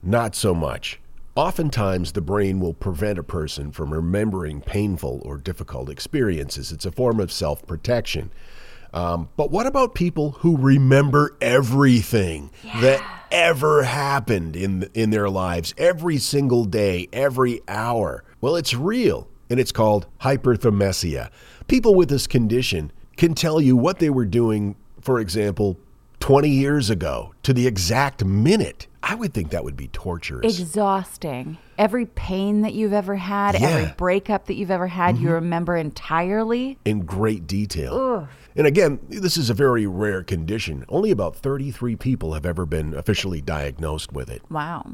not 0.00 0.36
so 0.36 0.54
much. 0.54 1.00
Oftentimes, 1.36 2.12
the 2.12 2.22
brain 2.22 2.60
will 2.60 2.72
prevent 2.72 3.18
a 3.18 3.22
person 3.22 3.70
from 3.70 3.92
remembering 3.92 4.62
painful 4.62 5.20
or 5.22 5.36
difficult 5.36 5.90
experiences. 5.90 6.72
It's 6.72 6.86
a 6.86 6.90
form 6.90 7.20
of 7.20 7.30
self 7.30 7.66
protection. 7.66 8.30
Um, 8.94 9.28
but 9.36 9.50
what 9.50 9.66
about 9.66 9.94
people 9.94 10.30
who 10.30 10.56
remember 10.56 11.36
everything 11.42 12.50
that 12.80 13.02
ever 13.30 13.82
happened 13.82 14.56
in, 14.56 14.88
in 14.94 15.10
their 15.10 15.28
lives, 15.28 15.74
every 15.76 16.16
single 16.16 16.64
day, 16.64 17.06
every 17.12 17.60
hour? 17.68 18.24
Well, 18.40 18.56
it's 18.56 18.72
real, 18.72 19.28
and 19.50 19.60
it's 19.60 19.72
called 19.72 20.06
hyperthymesia. 20.22 21.30
People 21.66 21.94
with 21.94 22.08
this 22.08 22.26
condition 22.26 22.90
can 23.18 23.34
tell 23.34 23.60
you 23.60 23.76
what 23.76 23.98
they 23.98 24.08
were 24.08 24.24
doing, 24.24 24.74
for 25.02 25.20
example, 25.20 25.78
20 26.26 26.48
years 26.50 26.90
ago 26.90 27.32
to 27.44 27.52
the 27.52 27.68
exact 27.68 28.24
minute. 28.24 28.88
I 29.00 29.14
would 29.14 29.32
think 29.32 29.50
that 29.50 29.62
would 29.62 29.76
be 29.76 29.86
torturous. 29.86 30.58
Exhausting. 30.58 31.56
Every 31.78 32.04
pain 32.04 32.62
that 32.62 32.74
you've 32.74 32.92
ever 32.92 33.14
had, 33.14 33.54
Yeah. 33.54 33.60
Mm-hmm. 33.60 33.76
every 33.76 33.94
breakup 33.96 34.46
that 34.46 34.54
you've 34.54 34.72
ever 34.72 34.88
had, 34.88 35.18
you 35.18 35.30
remember 35.30 35.76
entirely. 35.76 36.80
in 36.84 37.02
great 37.06 37.46
detail. 37.46 37.94
Ugh. 37.94 38.28
And 38.56 38.66
again, 38.66 38.98
this 39.08 39.36
is 39.36 39.50
a 39.50 39.54
very 39.54 39.86
rare 39.86 40.24
condition. 40.24 40.84
Only 40.88 41.12
about 41.12 41.36
33 41.36 41.94
people 41.94 42.32
have 42.32 42.44
ever 42.44 42.66
been 42.66 42.92
officially 42.92 43.40
diagnosed 43.40 44.12
with 44.12 44.28
it. 44.28 44.42
Wow. 44.50 44.84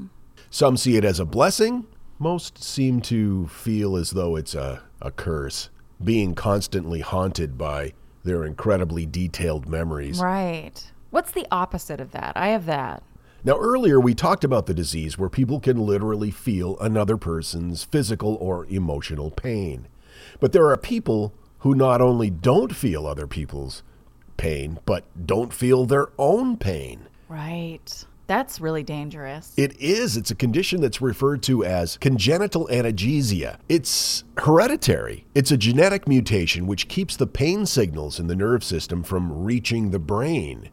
Some 0.50 0.76
see 0.76 0.98
it 0.98 1.04
as 1.06 1.18
a 1.18 1.24
blessing, 1.24 1.86
most 2.18 2.62
seem 2.62 3.00
to 3.02 3.46
feel 3.46 3.96
as 3.96 4.10
though 4.10 4.36
it's 4.36 4.54
a, 4.54 4.82
a 5.00 5.10
curse, 5.10 5.70
being 6.04 6.34
constantly 6.34 7.00
haunted 7.00 7.56
by 7.56 7.94
their 8.22 8.44
incredibly 8.44 9.06
detailed 9.06 9.66
memories. 9.66 10.20
Right. 10.20 10.90
What's 11.12 11.30
the 11.30 11.46
opposite 11.50 12.00
of 12.00 12.12
that? 12.12 12.32
I 12.36 12.48
have 12.48 12.64
that. 12.64 13.02
Now, 13.44 13.58
earlier 13.58 14.00
we 14.00 14.14
talked 14.14 14.44
about 14.44 14.64
the 14.64 14.72
disease 14.72 15.18
where 15.18 15.28
people 15.28 15.60
can 15.60 15.76
literally 15.76 16.30
feel 16.30 16.78
another 16.78 17.18
person's 17.18 17.84
physical 17.84 18.36
or 18.36 18.64
emotional 18.70 19.30
pain. 19.30 19.88
But 20.40 20.52
there 20.52 20.70
are 20.70 20.76
people 20.78 21.34
who 21.58 21.74
not 21.74 22.00
only 22.00 22.30
don't 22.30 22.74
feel 22.74 23.06
other 23.06 23.26
people's 23.26 23.82
pain, 24.38 24.78
but 24.86 25.04
don't 25.26 25.52
feel 25.52 25.84
their 25.84 26.08
own 26.16 26.56
pain. 26.56 27.08
Right. 27.28 28.06
That's 28.26 28.58
really 28.58 28.82
dangerous. 28.82 29.52
It 29.58 29.78
is. 29.78 30.16
It's 30.16 30.30
a 30.30 30.34
condition 30.34 30.80
that's 30.80 31.02
referred 31.02 31.42
to 31.42 31.62
as 31.62 31.98
congenital 31.98 32.68
analgesia. 32.68 33.58
It's 33.68 34.24
hereditary. 34.38 35.26
It's 35.34 35.50
a 35.50 35.58
genetic 35.58 36.08
mutation 36.08 36.66
which 36.66 36.88
keeps 36.88 37.16
the 37.16 37.26
pain 37.26 37.66
signals 37.66 38.18
in 38.18 38.28
the 38.28 38.34
nerve 38.34 38.64
system 38.64 39.02
from 39.02 39.44
reaching 39.44 39.90
the 39.90 39.98
brain. 39.98 40.70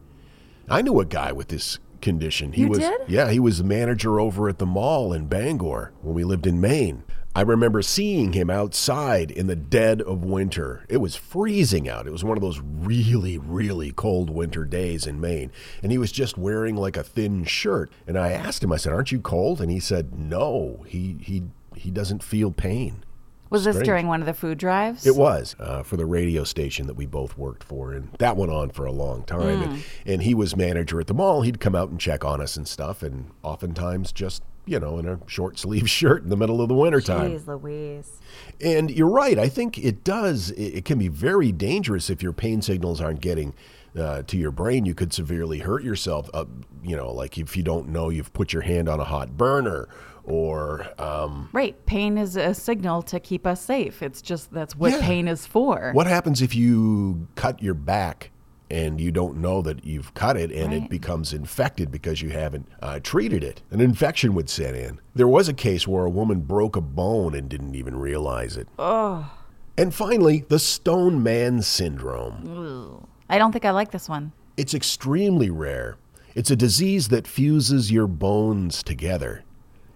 I 0.70 0.82
knew 0.82 1.00
a 1.00 1.04
guy 1.04 1.32
with 1.32 1.48
this 1.48 1.78
condition. 2.00 2.52
He 2.52 2.62
You 2.62 2.68
was 2.68 2.78
did? 2.78 3.00
yeah, 3.08 3.30
he 3.30 3.38
was 3.40 3.58
the 3.58 3.64
manager 3.64 4.20
over 4.20 4.48
at 4.48 4.58
the 4.58 4.66
mall 4.66 5.12
in 5.12 5.26
Bangor 5.26 5.92
when 6.02 6.14
we 6.14 6.24
lived 6.24 6.46
in 6.46 6.60
Maine. 6.60 7.02
I 7.32 7.42
remember 7.42 7.80
seeing 7.80 8.32
him 8.32 8.50
outside 8.50 9.30
in 9.30 9.46
the 9.46 9.54
dead 9.54 10.02
of 10.02 10.24
winter. 10.24 10.84
It 10.88 10.96
was 10.96 11.14
freezing 11.14 11.88
out. 11.88 12.08
It 12.08 12.10
was 12.10 12.24
one 12.24 12.36
of 12.36 12.42
those 12.42 12.60
really, 12.60 13.38
really 13.38 13.92
cold 13.92 14.30
winter 14.30 14.64
days 14.64 15.06
in 15.06 15.20
Maine. 15.20 15.52
And 15.80 15.92
he 15.92 15.98
was 15.98 16.10
just 16.10 16.36
wearing 16.36 16.74
like 16.74 16.96
a 16.96 17.04
thin 17.04 17.44
shirt. 17.44 17.92
And 18.06 18.18
I 18.18 18.32
asked 18.32 18.64
him, 18.64 18.72
I 18.72 18.76
said, 18.78 18.92
Aren't 18.92 19.12
you 19.12 19.20
cold? 19.20 19.60
And 19.60 19.70
he 19.70 19.78
said, 19.78 20.18
No, 20.18 20.84
he 20.88 21.18
he 21.20 21.44
he 21.76 21.92
doesn't 21.92 22.24
feel 22.24 22.50
pain. 22.50 23.04
Was 23.50 23.64
this 23.64 23.74
Strange. 23.74 23.86
during 23.86 24.06
one 24.06 24.20
of 24.20 24.26
the 24.26 24.34
food 24.34 24.58
drives? 24.58 25.04
It 25.06 25.16
was 25.16 25.56
uh, 25.58 25.82
for 25.82 25.96
the 25.96 26.06
radio 26.06 26.44
station 26.44 26.86
that 26.86 26.94
we 26.94 27.04
both 27.04 27.36
worked 27.36 27.64
for, 27.64 27.92
and 27.92 28.10
that 28.18 28.36
went 28.36 28.52
on 28.52 28.70
for 28.70 28.86
a 28.86 28.92
long 28.92 29.24
time. 29.24 29.62
And, 29.62 29.84
and 30.06 30.22
he 30.22 30.34
was 30.34 30.56
manager 30.56 31.00
at 31.00 31.08
the 31.08 31.14
mall. 31.14 31.42
He'd 31.42 31.58
come 31.58 31.74
out 31.74 31.90
and 31.90 32.00
check 32.00 32.24
on 32.24 32.40
us 32.40 32.56
and 32.56 32.66
stuff, 32.66 33.02
and 33.02 33.30
oftentimes 33.42 34.12
just 34.12 34.42
you 34.66 34.78
know 34.78 34.98
in 34.98 35.08
a 35.08 35.18
short 35.26 35.58
sleeve 35.58 35.90
shirt 35.98 36.22
in 36.22 36.28
the 36.28 36.36
middle 36.36 36.60
of 36.60 36.68
the 36.68 36.74
wintertime. 36.74 37.32
Jeez 37.32 37.46
Louise. 37.48 38.20
And 38.60 38.88
you're 38.90 39.08
right. 39.08 39.38
I 39.38 39.48
think 39.48 39.78
it 39.78 40.04
does. 40.04 40.52
It, 40.52 40.76
it 40.76 40.84
can 40.84 40.98
be 40.98 41.08
very 41.08 41.50
dangerous 41.50 42.08
if 42.08 42.22
your 42.22 42.32
pain 42.32 42.62
signals 42.62 43.00
aren't 43.00 43.20
getting. 43.20 43.54
Uh, 43.98 44.22
to 44.22 44.36
your 44.36 44.52
brain, 44.52 44.86
you 44.86 44.94
could 44.94 45.12
severely 45.12 45.58
hurt 45.58 45.82
yourself. 45.82 46.30
Uh, 46.32 46.44
you 46.84 46.94
know, 46.94 47.10
like 47.10 47.36
if 47.36 47.56
you 47.56 47.62
don't 47.64 47.88
know 47.88 48.08
you've 48.08 48.32
put 48.32 48.52
your 48.52 48.62
hand 48.62 48.88
on 48.88 49.00
a 49.00 49.04
hot 49.04 49.36
burner, 49.36 49.88
or 50.30 50.86
um, 51.00 51.48
Right. 51.52 51.74
Pain 51.86 52.16
is 52.16 52.36
a 52.36 52.54
signal 52.54 53.02
to 53.02 53.18
keep 53.20 53.46
us 53.46 53.60
safe. 53.60 54.02
It's 54.02 54.22
just 54.22 54.52
that's 54.52 54.76
what 54.76 54.92
Yeah. 54.92 55.00
pain 55.00 55.28
is 55.28 55.46
for. 55.46 55.90
What 55.92 56.06
happens 56.06 56.40
if 56.40 56.54
you 56.54 57.26
cut 57.34 57.62
your 57.62 57.74
back 57.74 58.30
and 58.70 59.00
you 59.00 59.10
don't 59.10 59.36
know 59.38 59.60
that 59.62 59.84
you've 59.84 60.14
cut 60.14 60.36
it 60.36 60.52
and 60.52 60.72
it 60.72 60.88
becomes 60.88 61.32
infected 61.32 61.90
because 61.90 62.22
you 62.22 62.30
haven't 62.30 62.68
uh, 62.80 63.00
treated 63.02 63.42
it? 63.42 63.62
An 63.72 63.80
infection 63.80 64.32
would 64.34 64.48
set 64.48 64.74
in. 64.76 65.00
There 65.14 65.26
was 65.28 65.48
a 65.48 65.52
case 65.54 65.88
where 65.88 66.04
a 66.04 66.10
woman 66.10 66.40
broke 66.42 66.76
a 66.76 66.80
bone 66.80 67.34
and 67.34 67.48
didn't 67.48 67.74
even 67.74 67.96
realize 67.96 68.56
it. 68.56 68.68
Oh. 68.78 69.28
And 69.76 69.92
finally, 69.94 70.44
the 70.48 70.58
Stone 70.58 71.22
Man 71.22 71.62
Syndrome. 71.62 73.06
I 73.28 73.38
don't 73.38 73.50
think 73.52 73.64
I 73.64 73.70
like 73.70 73.90
this 73.90 74.08
one. 74.08 74.32
It's 74.56 74.74
extremely 74.74 75.50
rare. 75.50 75.96
It's 76.34 76.50
a 76.50 76.56
disease 76.56 77.08
that 77.08 77.26
fuses 77.26 77.90
your 77.90 78.06
bones 78.06 78.82
together. 78.84 79.42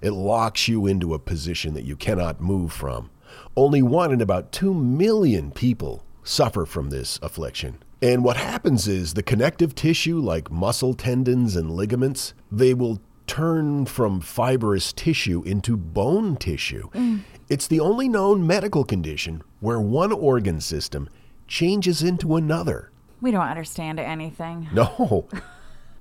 It 0.05 0.13
locks 0.13 0.69
you 0.69 0.87
into 0.87 1.15
a 1.15 1.19
position 1.19 1.73
that 1.73 1.87
you 1.87 1.97
cannot 1.97 2.39
move 2.39 2.75
from. 2.75 3.09
Only 3.57 3.81
one 3.81 4.13
in 4.13 4.21
about 4.21 4.53
2 4.53 4.75
million 4.75 5.51
people 5.51 6.05
suffer 6.23 6.67
from 6.67 6.91
this 6.91 7.19
affliction. 7.23 7.79
And 8.03 8.23
what 8.23 8.37
happens 8.37 8.87
is 8.87 9.15
the 9.15 9.23
connective 9.23 9.75
tissue, 9.75 10.19
like 10.19 10.51
muscle 10.51 10.93
tendons 10.93 11.57
and 11.57 11.71
ligaments, 11.71 12.35
they 12.53 12.75
will 12.75 13.01
turn 13.27 13.87
from 13.87 14.21
fibrous 14.21 14.93
tissue 14.93 15.43
into 15.45 15.75
bone 15.75 16.37
tissue. 16.37 16.91
Mm. 16.91 17.21
It's 17.49 17.67
the 17.67 17.81
only 17.81 18.07
known 18.07 18.47
medical 18.47 18.85
condition 18.85 19.43
where 19.61 19.81
one 19.81 20.13
organ 20.13 20.61
system 20.61 21.09
changes 21.49 22.03
into 22.03 22.37
another. 22.37 22.91
We 23.23 23.31
don't 23.31 23.49
understand 23.49 23.99
anything. 23.99 24.69
No. 24.71 25.31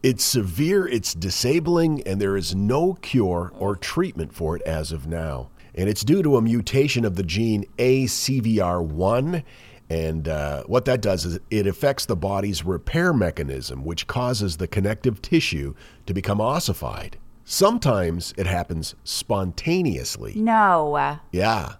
It's 0.03 0.25
severe, 0.25 0.85
it's 0.85 1.13
disabling, 1.13 2.03
and 2.05 2.19
there 2.19 2.35
is 2.35 2.53
no 2.53 2.95
cure 2.95 3.53
or 3.57 3.77
treatment 3.77 4.33
for 4.33 4.57
it 4.57 4.61
as 4.63 4.91
of 4.91 5.07
now. 5.07 5.49
And 5.73 5.87
it's 5.87 6.03
due 6.03 6.21
to 6.23 6.35
a 6.35 6.41
mutation 6.41 7.05
of 7.05 7.15
the 7.15 7.23
gene 7.23 7.63
ACVR1. 7.77 9.43
And 9.89 10.27
uh, 10.27 10.63
what 10.63 10.83
that 10.85 11.01
does 11.01 11.23
is 11.23 11.39
it 11.49 11.67
affects 11.67 12.05
the 12.05 12.17
body's 12.17 12.65
repair 12.65 13.13
mechanism, 13.13 13.85
which 13.85 14.05
causes 14.05 14.57
the 14.57 14.67
connective 14.67 15.21
tissue 15.21 15.73
to 16.05 16.13
become 16.13 16.41
ossified. 16.41 17.17
Sometimes 17.45 18.33
it 18.35 18.45
happens 18.45 18.95
spontaneously. 19.05 20.33
No. 20.35 21.17
Yeah. 21.31 21.75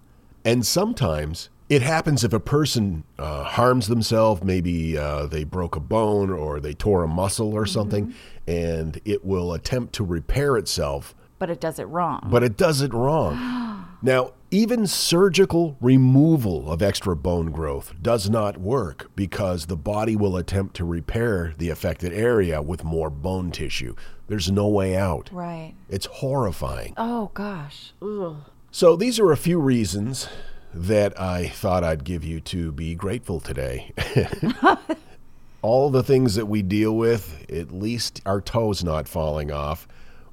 And 0.45 0.65
sometimes 0.65 1.49
it 1.73 1.81
happens 1.81 2.23
if 2.23 2.33
a 2.33 2.39
person 2.39 3.03
uh, 3.17 3.43
harms 3.43 3.87
themselves, 3.87 4.43
maybe 4.43 4.97
uh, 4.97 5.25
they 5.25 5.43
broke 5.43 5.75
a 5.75 5.79
bone 5.79 6.29
or 6.29 6.59
they 6.59 6.73
tore 6.73 7.03
a 7.03 7.07
muscle 7.07 7.53
or 7.53 7.65
something, 7.65 8.13
and 8.47 8.99
it 9.05 9.25
will 9.25 9.53
attempt 9.53 9.93
to 9.93 10.03
repair 10.03 10.57
itself, 10.57 11.15
But 11.39 11.49
it 11.49 11.59
does 11.59 11.79
it 11.79 11.85
wrong. 11.85 12.27
but 12.29 12.43
it 12.43 12.57
does 12.57 12.81
it 12.81 12.93
wrong. 12.93 13.87
now, 14.01 14.31
even 14.51 14.85
surgical 14.85 15.75
removal 15.81 16.71
of 16.71 16.83
extra 16.83 17.15
bone 17.15 17.49
growth 17.51 17.93
does 18.01 18.29
not 18.29 18.57
work 18.59 19.09
because 19.15 19.65
the 19.65 19.75
body 19.75 20.15
will 20.15 20.37
attempt 20.37 20.75
to 20.75 20.85
repair 20.85 21.53
the 21.57 21.69
affected 21.71 22.13
area 22.13 22.61
with 22.61 22.83
more 22.83 23.09
bone 23.09 23.49
tissue. 23.49 23.95
There's 24.27 24.51
no 24.51 24.67
way 24.67 24.95
out. 24.95 25.29
right. 25.33 25.73
It's 25.89 26.05
horrifying. 26.05 26.93
Oh 26.97 27.31
gosh. 27.33 27.93
Ugh. 28.01 28.35
So 28.69 28.95
these 28.95 29.19
are 29.19 29.31
a 29.31 29.37
few 29.37 29.59
reasons 29.59 30.27
that 30.73 31.19
I 31.19 31.47
thought 31.47 31.83
I'd 31.83 32.03
give 32.03 32.23
you 32.23 32.39
to 32.41 32.71
be 32.71 32.95
grateful 32.95 33.39
today. 33.39 33.93
All 35.61 35.89
the 35.89 36.03
things 36.03 36.35
that 36.35 36.47
we 36.47 36.61
deal 36.61 36.95
with, 36.95 37.45
at 37.49 37.71
least 37.71 38.21
our 38.25 38.41
toes 38.41 38.83
not 38.83 39.07
falling 39.07 39.51
off, 39.51 39.87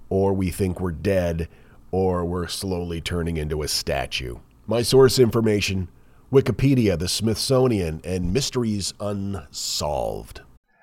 or 0.09 0.33
we 0.33 0.51
think 0.51 0.81
we're 0.81 0.91
dead, 0.91 1.49
or 1.93 2.25
we're 2.25 2.49
slowly 2.49 3.01
turning 3.01 3.37
into 3.37 3.63
a 3.63 3.69
statue. 3.69 4.39
My 4.67 4.83
source 4.83 5.19
information 5.19 5.89
Wikipedia, 6.33 6.97
the 6.97 7.09
Smithsonian, 7.09 8.01
and 8.05 8.33
Mysteries 8.33 8.95
Unsolved. 9.01 10.43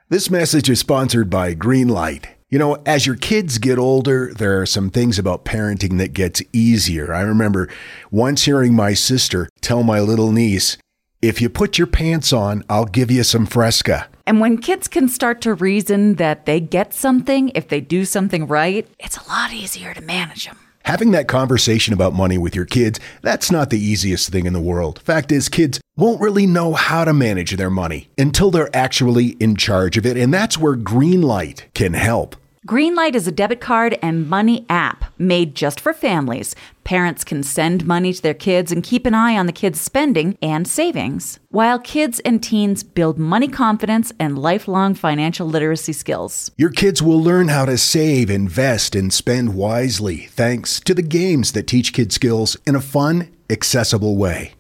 This 0.10 0.30
message 0.30 0.70
is 0.70 0.80
sponsored 0.80 1.30
by 1.30 1.56
Greenlight. 1.56 2.37
You 2.50 2.60
know, 2.60 2.78
as 2.86 3.06
your 3.06 3.18
kids 3.18 3.58
get 3.58 3.78
older, 3.78 4.34
there 4.34 4.62
are 4.62 4.66
some 4.66 4.90
things 4.90 5.20
about 5.20 5.44
parenting 5.44 5.98
that 5.98 6.14
gets 6.14 6.42
easier. 6.54 7.14
I 7.14 7.20
remember 7.20 7.68
once 8.10 8.44
hearing 8.44 8.74
my 8.74 8.94
sister 8.94 9.50
tell 9.60 9.84
my 9.84 10.00
little 10.00 10.32
niece, 10.32 10.78
"If 11.22 11.42
you 11.42 11.50
put 11.50 11.78
your 11.78 11.88
pants 11.88 12.32
on, 12.32 12.64
I'll 12.70 12.86
give 12.86 13.12
you 13.12 13.24
some 13.24 13.48
Fresca." 13.48 14.08
And 14.26 14.40
when 14.40 14.60
kids 14.60 14.88
can 14.88 15.10
start 15.10 15.42
to 15.42 15.54
reason 15.54 16.16
that 16.16 16.46
they 16.46 16.62
get 16.62 16.94
something 16.94 17.52
if 17.54 17.68
they 17.68 17.82
do 17.82 18.06
something 18.06 18.48
right, 18.48 18.88
it's 18.98 19.18
a 19.18 19.28
lot 19.28 19.52
easier 19.52 19.94
to 19.94 20.02
manage 20.02 20.46
them. 20.46 20.58
Having 20.88 21.12
that 21.12 21.28
conversation 21.28 21.94
about 21.94 22.14
money 22.14 22.38
with 22.38 22.56
your 22.56 22.64
kids, 22.64 22.98
that's 23.22 23.52
not 23.52 23.72
the 23.72 23.78
easiest 23.78 24.30
thing 24.30 24.46
in 24.46 24.54
the 24.54 24.62
world. 24.62 25.02
Fact 25.02 25.34
is, 25.34 25.50
kids 25.50 25.82
won't 25.98 26.22
really 26.22 26.48
know 26.48 26.72
how 26.76 27.04
to 27.04 27.12
manage 27.12 27.58
their 27.58 27.70
money 27.70 28.08
until 28.18 28.52
they're 28.52 28.74
actually 28.74 29.36
in 29.42 29.58
charge 29.58 29.98
of 29.98 30.06
it, 30.06 30.16
and 30.16 30.34
that's 30.34 30.58
where 30.58 30.78
Greenlight 30.78 31.64
can 31.74 31.94
help. 31.94 32.38
Greenlight 32.66 33.16
is 33.16 33.28
a 33.28 33.34
debit 33.34 33.60
card 33.60 34.00
and 34.02 34.30
money 34.30 34.66
app 34.70 35.14
made 35.18 35.56
just 35.56 35.82
for 35.82 35.92
families. 35.92 36.56
Parents 36.88 37.26
can 37.26 37.44
send 37.44 37.86
money 37.86 38.14
to 38.14 38.22
their 38.22 38.34
kids 38.34 38.72
and 38.72 38.82
keep 38.82 39.06
an 39.06 39.14
eye 39.14 39.38
on 39.38 39.46
the 39.46 39.52
kids' 39.52 39.82
spending 39.82 40.38
and 40.42 40.66
savings, 40.66 41.38
while 41.50 41.80
kids 41.80 42.22
and 42.22 42.42
teens 42.42 42.82
build 42.82 43.20
money 43.20 43.50
confidence 43.50 44.14
and 44.22 44.40
lifelong 44.40 44.94
financial 44.94 45.46
literacy 45.46 45.92
skills. 45.92 46.50
Your 46.56 46.70
kids 46.70 47.04
will 47.04 47.22
learn 47.22 47.50
how 47.50 47.66
to 47.66 47.78
save, 47.78 48.30
invest, 48.30 48.96
and 48.96 49.12
spend 49.12 49.54
wisely 49.54 50.28
thanks 50.28 50.80
to 50.80 50.94
the 50.94 51.02
games 51.02 51.52
that 51.52 51.68
teach 51.68 51.92
kids 51.92 52.16
skills 52.16 52.56
in 52.66 52.74
a 52.74 52.80
fun, 52.80 53.36
accessible 53.50 54.16
way. 54.16 54.54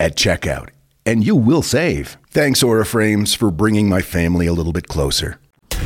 at 0.00 0.16
checkout. 0.16 0.70
And 1.06 1.24
you 1.24 1.36
will 1.36 1.62
save. 1.62 2.18
Thanks, 2.30 2.62
Aura 2.62 2.84
Frames, 2.84 3.34
for 3.34 3.50
bringing 3.50 3.88
my 3.88 4.02
family 4.02 4.46
a 4.46 4.52
little 4.52 4.72
bit 4.72 4.88
closer. 4.88 5.38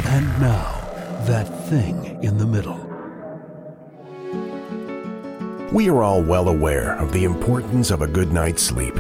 And 0.05 0.27
now, 0.41 0.81
that 1.27 1.45
thing 1.69 2.23
in 2.23 2.39
the 2.39 2.47
middle. 2.47 2.81
We 5.73 5.89
are 5.89 6.03
all 6.03 6.23
well 6.23 6.49
aware 6.49 6.95
of 6.97 7.13
the 7.13 7.25
importance 7.25 7.91
of 7.91 8.03
a 8.03 8.07
good 8.07 8.33
night's 8.33 8.63
sleep. 8.63 8.95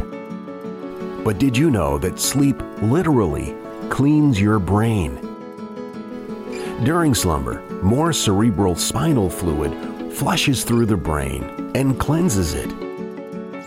But 1.24 1.38
did 1.38 1.57
you 1.57 1.70
know 1.70 1.98
that 1.98 2.18
sleep 2.18 2.61
literally 2.83 3.55
cleans 3.90 4.40
your 4.40 4.59
brain? 4.59 5.14
During 6.85 7.14
slumber, 7.14 7.62
more 7.83 8.12
cerebral 8.12 8.74
spinal 8.74 9.31
fluid 9.31 10.12
flushes 10.12 10.64
through 10.64 10.87
the 10.87 10.96
brain 10.96 11.70
and 11.74 11.98
cleanses 11.98 12.55
it. 12.55 12.84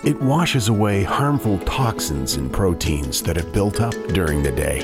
It 0.08 0.22
washes 0.22 0.70
away 0.70 1.04
harmful 1.04 1.60
toxins 1.66 2.36
and 2.36 2.50
proteins 2.50 3.22
that 3.24 3.36
have 3.36 3.52
built 3.52 3.82
up 3.82 3.94
during 4.14 4.42
the 4.42 4.54
day. 4.54 4.80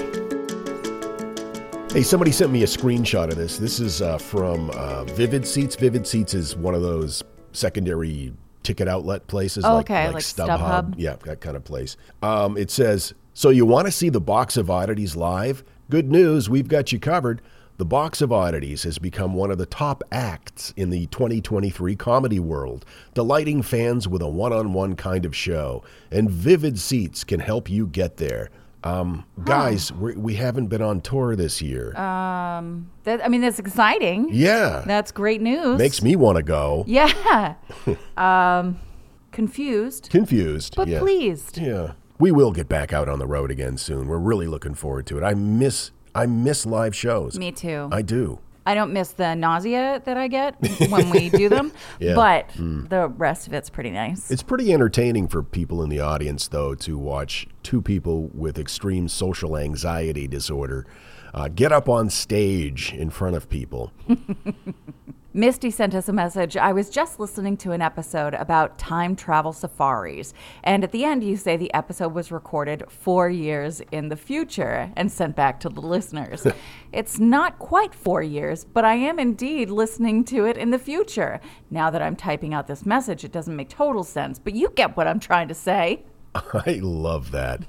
Hey, 1.93 2.03
somebody 2.03 2.33
sent 2.33 2.51
me 2.51 2.63
a 2.63 2.65
screenshot 2.65 3.29
of 3.29 3.37
this. 3.37 3.57
This 3.57 3.79
is 3.79 4.01
uh, 4.01 4.17
from 4.17 4.69
uh, 4.71 5.05
Vivid 5.05 5.47
Seats. 5.47 5.77
Vivid 5.77 6.05
Seats 6.05 6.33
is 6.33 6.57
one 6.57 6.75
of 6.75 6.81
those 6.81 7.23
secondary 7.53 8.33
ticket 8.63 8.89
outlet 8.89 9.25
places, 9.27 9.63
Oh, 9.63 9.75
like, 9.75 9.85
okay, 9.85 10.07
like 10.07 10.15
like 10.15 10.23
StubHub. 10.25 10.59
StubHub. 10.59 10.95
Yeah, 10.97 11.15
that 11.23 11.39
kind 11.39 11.55
of 11.55 11.63
place. 11.63 11.95
Um, 12.21 12.57
it 12.57 12.69
says, 12.69 13.13
So 13.33 13.49
you 13.49 13.65
want 13.65 13.85
to 13.87 13.93
see 13.93 14.09
the 14.09 14.19
box 14.19 14.57
of 14.57 14.69
oddities 14.69 15.15
live? 15.15 15.63
Good 15.89 16.11
news, 16.11 16.49
we've 16.49 16.67
got 16.67 16.91
you 16.91 16.99
covered. 16.99 17.41
The 17.77 17.85
Box 17.85 18.21
of 18.21 18.31
Oddities 18.31 18.83
has 18.83 18.99
become 18.99 19.33
one 19.33 19.49
of 19.49 19.57
the 19.57 19.65
top 19.65 20.03
acts 20.11 20.73
in 20.77 20.91
the 20.91 21.07
2023 21.07 21.95
comedy 21.95 22.39
world, 22.39 22.85
delighting 23.15 23.63
fans 23.63 24.07
with 24.07 24.21
a 24.21 24.27
one 24.29 24.53
on 24.53 24.73
one 24.73 24.95
kind 24.95 25.25
of 25.25 25.35
show, 25.35 25.83
and 26.11 26.29
Vivid 26.29 26.77
Seats 26.79 27.23
can 27.23 27.39
help 27.39 27.69
you 27.69 27.87
get 27.87 28.17
there. 28.17 28.51
Um, 28.83 29.25
Guys, 29.43 29.91
we 29.93 30.15
we 30.15 30.35
haven't 30.35 30.67
been 30.67 30.81
on 30.81 31.01
tour 31.01 31.35
this 31.35 31.61
year. 31.61 31.95
Um, 31.97 32.91
that, 33.05 33.25
I 33.25 33.29
mean, 33.29 33.41
that's 33.41 33.57
exciting. 33.59 34.27
yeah. 34.31 34.83
That's 34.85 35.11
great 35.11 35.41
news. 35.41 35.77
Makes 35.77 36.01
me 36.03 36.15
want 36.15 36.35
to 36.37 36.43
go. 36.43 36.83
Yeah. 36.85 37.55
um, 38.17 38.79
confused, 39.31 40.09
Confused. 40.11 40.75
but 40.75 40.87
yeah. 40.89 40.99
pleased. 40.99 41.57
Yeah. 41.57 41.93
We 42.19 42.31
will 42.31 42.51
get 42.51 42.69
back 42.69 42.93
out 42.93 43.09
on 43.09 43.19
the 43.19 43.25
road 43.25 43.49
again 43.51 43.77
soon. 43.77 44.07
We're 44.07 44.17
really 44.19 44.47
looking 44.47 44.75
forward 44.75 45.07
to 45.07 45.17
it. 45.17 45.23
I 45.23 45.33
miss 45.33 45.91
I 46.15 46.25
miss 46.25 46.65
live 46.65 46.95
shows. 46.95 47.37
Me 47.37 47.51
too. 47.51 47.89
I 47.91 48.01
do. 48.01 48.39
I 48.65 48.75
don't 48.75 48.93
miss 48.93 49.09
the 49.09 49.35
nausea 49.35 50.01
that 50.05 50.15
I 50.15 50.29
get 50.29 50.55
when 50.89 51.09
we 51.09 51.29
do 51.29 51.49
them, 51.49 51.73
Yeah. 51.99 52.15
but 52.15 52.49
hmm. 52.51 52.85
the 52.85 53.09
rest 53.09 53.45
of 53.47 53.53
it's 53.53 53.69
pretty 53.69 53.89
nice. 53.91 54.31
It's 54.31 54.43
pretty 54.43 54.71
entertaining 54.71 55.27
for 55.27 55.43
people 55.43 55.83
in 55.83 55.89
the 55.89 55.99
audience, 55.99 56.47
though, 56.47 56.73
to 56.75 56.97
watch 56.97 57.45
two 57.61 57.81
people 57.81 58.29
with 58.33 58.57
extreme 58.57 59.09
social 59.09 59.57
anxiety 59.57 60.27
disorder 60.29 60.85
uh, 61.33 61.47
get 61.47 61.71
up 61.71 61.89
on 61.89 62.09
stage 62.09 62.93
in 62.93 63.09
front 63.09 63.35
of 63.35 63.49
people. 63.49 63.91
Misty 65.35 65.71
sent 65.71 65.95
us 65.95 66.07
a 66.07 66.13
message. 66.13 66.55
I 66.55 66.73
was 66.73 66.91
just 66.91 67.19
listening 67.19 67.57
to 67.57 67.71
an 67.71 67.81
episode 67.81 68.35
about 68.35 68.77
time 68.77 69.15
travel 69.15 69.51
safaris. 69.51 70.31
And 70.63 70.83
at 70.83 70.91
the 70.91 71.03
end, 71.03 71.23
you 71.23 71.37
say 71.37 71.57
the 71.57 71.73
episode 71.73 72.13
was 72.13 72.31
recorded 72.31 72.83
four 72.87 73.31
years 73.31 73.81
in 73.91 74.09
the 74.09 74.15
future 74.15 74.91
and 74.95 75.11
sent 75.11 75.35
back 75.35 75.59
to 75.61 75.69
the 75.69 75.81
listeners. 75.81 76.45
it's 76.91 77.17
not 77.17 77.57
quite 77.57 77.95
four 77.95 78.21
years, 78.21 78.63
but 78.63 78.85
I 78.85 78.93
am 78.93 79.17
indeed 79.17 79.71
listening 79.71 80.23
to 80.25 80.45
it 80.45 80.55
in 80.55 80.69
the 80.69 80.77
future. 80.77 81.39
Now 81.71 81.89
that 81.89 82.03
I'm 82.03 82.15
typing 82.15 82.53
out 82.53 82.67
this 82.67 82.85
message, 82.85 83.23
it 83.23 83.31
doesn't 83.31 83.55
make 83.55 83.69
total 83.69 84.03
sense, 84.03 84.37
but 84.37 84.53
you 84.53 84.69
get 84.75 84.95
what 84.95 85.07
I'm 85.07 85.19
trying 85.19 85.47
to 85.47 85.55
say. 85.55 86.03
I 86.35 86.79
love 86.83 87.31
that. 87.31 87.63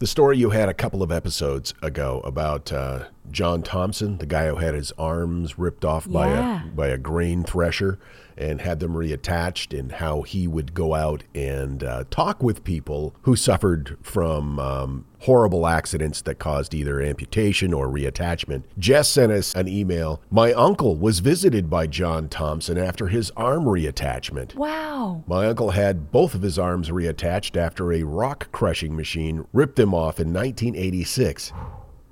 The 0.00 0.06
story 0.06 0.38
you 0.38 0.48
had 0.48 0.70
a 0.70 0.74
couple 0.74 1.02
of 1.02 1.12
episodes 1.12 1.74
ago 1.82 2.22
about 2.24 2.72
uh, 2.72 3.04
John 3.30 3.62
Thompson, 3.62 4.16
the 4.16 4.24
guy 4.24 4.48
who 4.48 4.56
had 4.56 4.72
his 4.74 4.92
arms 4.98 5.58
ripped 5.58 5.84
off 5.84 6.10
by 6.10 6.28
a 6.28 6.64
by 6.68 6.88
a 6.88 6.96
grain 6.96 7.44
thresher 7.44 7.98
and 8.34 8.62
had 8.62 8.80
them 8.80 8.94
reattached, 8.94 9.78
and 9.78 9.92
how 9.92 10.22
he 10.22 10.48
would 10.48 10.72
go 10.72 10.94
out 10.94 11.22
and 11.34 11.84
uh, 11.84 12.04
talk 12.10 12.42
with 12.42 12.64
people 12.64 13.14
who 13.22 13.36
suffered 13.36 13.98
from 14.00 14.58
um, 14.58 15.04
horrible 15.20 15.66
accidents 15.66 16.22
that 16.22 16.38
caused 16.38 16.74
either 16.74 17.00
amputation 17.00 17.72
or 17.72 17.88
reattachment. 17.88 18.62
Jess 18.78 19.08
sent 19.08 19.32
us 19.32 19.54
an 19.54 19.68
email. 19.68 20.20
My 20.30 20.52
uncle 20.52 20.96
was 20.96 21.20
visited 21.20 21.68
by 21.68 21.86
John 21.86 22.28
Thompson 22.28 22.78
after 22.78 23.08
his 23.08 23.30
arm 23.36 23.64
reattachment. 23.64 24.54
Wow. 24.54 25.22
My 25.26 25.46
uncle 25.46 25.70
had 25.70 26.10
both 26.10 26.34
of 26.34 26.42
his 26.42 26.58
arms 26.58 26.90
reattached 26.90 27.56
after 27.56 27.92
a 27.92 28.02
rock 28.02 28.50
crushing 28.52 28.96
machine 28.96 29.46
ripped 29.52 29.76
them 29.76 29.94
off 29.94 30.18
in 30.18 30.32
1986. 30.32 31.52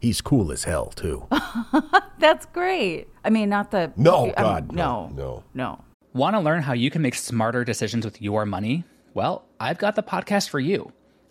He's 0.00 0.20
cool 0.20 0.52
as 0.52 0.64
hell, 0.64 0.86
too. 0.86 1.26
That's 2.18 2.46
great. 2.46 3.08
I 3.24 3.30
mean, 3.30 3.48
not 3.48 3.70
the. 3.70 3.92
No, 3.96 4.26
um, 4.26 4.32
God, 4.36 4.72
no. 4.72 5.08
no, 5.08 5.14
no. 5.16 5.44
No. 5.54 5.84
Want 6.12 6.34
to 6.34 6.40
learn 6.40 6.62
how 6.62 6.72
you 6.72 6.90
can 6.90 7.02
make 7.02 7.14
smarter 7.14 7.64
decisions 7.64 8.04
with 8.04 8.22
your 8.22 8.46
money? 8.46 8.84
Well, 9.14 9.44
I've 9.58 9.78
got 9.78 9.96
the 9.96 10.02
podcast 10.02 10.48
for 10.48 10.60
you. 10.60 10.92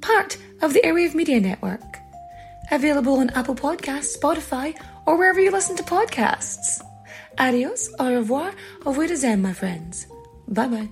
part 0.00 0.36
of 0.62 0.72
the 0.72 0.80
Airwave 0.80 1.14
Media 1.14 1.40
Network. 1.40 1.98
Available 2.70 3.18
on 3.18 3.30
Apple 3.30 3.54
Podcasts, 3.54 4.16
Spotify, 4.16 4.74
or 5.06 5.16
wherever 5.16 5.40
you 5.40 5.50
listen 5.50 5.76
to 5.76 5.82
podcasts. 5.82 6.82
Adios, 7.38 7.88
au 7.98 8.14
revoir, 8.14 8.52
au 8.84 8.92
revoir, 8.92 9.36
my 9.36 9.52
friends. 9.52 10.06
Bye 10.48 10.68
bye. 10.68 10.88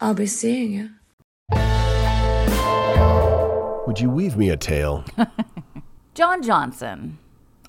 I'll 0.00 0.14
be 0.14 0.26
seeing 0.26 0.72
you. 0.72 0.90
Would 3.86 4.00
you 4.00 4.10
weave 4.10 4.36
me 4.36 4.50
a 4.50 4.56
tale? 4.56 5.04
John 6.14 6.42
Johnson, 6.42 7.18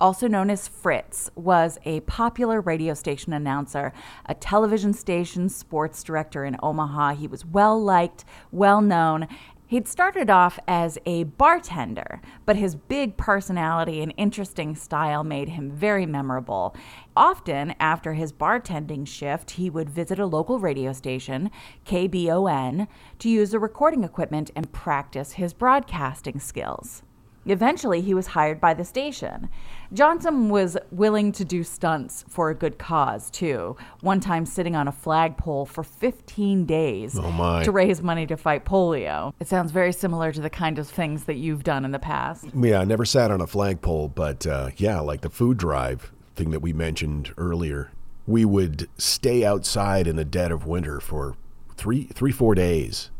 also 0.00 0.28
known 0.28 0.50
as 0.50 0.68
Fritz, 0.68 1.30
was 1.34 1.78
a 1.84 2.00
popular 2.00 2.60
radio 2.60 2.94
station 2.94 3.32
announcer, 3.32 3.92
a 4.26 4.34
television 4.34 4.92
station 4.92 5.48
sports 5.48 6.02
director 6.02 6.44
in 6.44 6.56
Omaha. 6.62 7.14
He 7.14 7.26
was 7.26 7.44
well 7.44 7.82
liked, 7.82 8.24
well 8.50 8.80
known. 8.80 9.28
He'd 9.68 9.86
started 9.86 10.30
off 10.30 10.58
as 10.66 10.96
a 11.04 11.24
bartender, 11.24 12.22
but 12.46 12.56
his 12.56 12.74
big 12.74 13.18
personality 13.18 14.00
and 14.00 14.14
interesting 14.16 14.74
style 14.74 15.22
made 15.22 15.50
him 15.50 15.70
very 15.70 16.06
memorable. 16.06 16.74
Often, 17.14 17.74
after 17.78 18.14
his 18.14 18.32
bartending 18.32 19.06
shift, 19.06 19.50
he 19.52 19.68
would 19.68 19.90
visit 19.90 20.18
a 20.18 20.24
local 20.24 20.58
radio 20.58 20.94
station, 20.94 21.50
KBON, 21.84 22.88
to 23.18 23.28
use 23.28 23.50
the 23.50 23.58
recording 23.58 24.04
equipment 24.04 24.50
and 24.56 24.72
practice 24.72 25.32
his 25.32 25.52
broadcasting 25.52 26.40
skills. 26.40 27.02
Eventually, 27.48 28.02
he 28.02 28.12
was 28.12 28.28
hired 28.28 28.60
by 28.60 28.74
the 28.74 28.84
station. 28.84 29.48
Johnson 29.92 30.50
was 30.50 30.76
willing 30.90 31.32
to 31.32 31.44
do 31.46 31.64
stunts 31.64 32.24
for 32.28 32.50
a 32.50 32.54
good 32.54 32.78
cause, 32.78 33.30
too. 33.30 33.74
One 34.02 34.20
time, 34.20 34.44
sitting 34.44 34.76
on 34.76 34.86
a 34.86 34.92
flagpole 34.92 35.64
for 35.64 35.82
15 35.82 36.66
days 36.66 37.18
Oh, 37.18 37.62
to 37.64 37.72
raise 37.72 38.02
money 38.02 38.26
to 38.26 38.36
fight 38.36 38.66
polio. 38.66 39.32
It 39.40 39.48
sounds 39.48 39.72
very 39.72 39.92
similar 39.92 40.30
to 40.30 40.40
the 40.42 40.50
kind 40.50 40.78
of 40.78 40.86
things 40.86 41.24
that 41.24 41.36
you've 41.36 41.64
done 41.64 41.86
in 41.86 41.90
the 41.90 41.98
past. 41.98 42.46
yeah, 42.54 42.80
I 42.80 42.84
never 42.84 43.06
sat 43.06 43.30
on 43.30 43.40
a 43.40 43.46
flagpole, 43.46 44.08
but 44.08 44.46
uh, 44.46 44.70
yeah, 44.76 45.00
like 45.00 45.22
the 45.22 45.30
food 45.30 45.56
drive 45.56 46.12
thing 46.36 46.50
that 46.50 46.60
we 46.60 46.72
mentioned 46.74 47.32
earlier. 47.38 47.90
We 48.26 48.44
would 48.44 48.88
stay 48.98 49.42
outside 49.42 50.06
in 50.06 50.16
the 50.16 50.24
dead 50.24 50.52
of 50.52 50.66
winter 50.66 51.00
for 51.00 51.34
three, 51.76 52.04
three, 52.12 52.30
four 52.30 52.54
days 52.54 53.10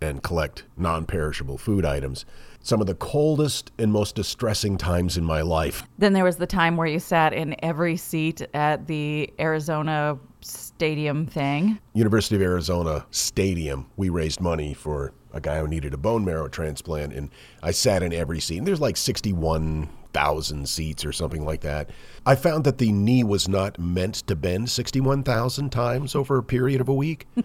and 0.00 0.22
collect 0.22 0.64
non 0.76 1.06
perishable 1.06 1.56
food 1.56 1.86
items. 1.86 2.26
Some 2.60 2.80
of 2.80 2.86
the 2.86 2.94
coldest 2.94 3.70
and 3.78 3.92
most 3.92 4.14
distressing 4.14 4.76
times 4.76 5.16
in 5.16 5.24
my 5.24 5.40
life. 5.40 5.84
Then 5.98 6.12
there 6.12 6.24
was 6.24 6.36
the 6.36 6.46
time 6.46 6.76
where 6.76 6.86
you 6.86 6.98
sat 6.98 7.32
in 7.32 7.56
every 7.64 7.96
seat 7.96 8.42
at 8.52 8.86
the 8.86 9.32
Arizona 9.40 10.18
stadium 10.40 11.26
thing. 11.26 11.78
University 11.94 12.36
of 12.36 12.42
Arizona 12.42 13.06
Stadium, 13.10 13.90
we 13.96 14.08
raised 14.08 14.40
money 14.40 14.74
for 14.74 15.12
a 15.32 15.40
guy 15.40 15.60
who 15.60 15.68
needed 15.68 15.94
a 15.94 15.96
bone 15.96 16.24
marrow 16.24 16.48
transplant, 16.48 17.12
and 17.12 17.30
I 17.62 17.70
sat 17.70 18.02
in 18.02 18.12
every 18.12 18.40
seat. 18.40 18.58
And 18.58 18.66
there's 18.66 18.80
like 18.80 18.96
61,000 18.96 20.68
seats 20.68 21.04
or 21.04 21.12
something 21.12 21.44
like 21.44 21.60
that. 21.62 21.90
I 22.26 22.34
found 22.34 22.64
that 22.64 22.78
the 22.78 22.92
knee 22.92 23.24
was 23.24 23.48
not 23.48 23.78
meant 23.78 24.14
to 24.26 24.36
bend 24.36 24.70
61,000 24.70 25.70
times 25.70 26.14
over 26.14 26.38
a 26.38 26.42
period 26.42 26.80
of 26.80 26.88
a 26.88 26.94
week. 26.94 27.26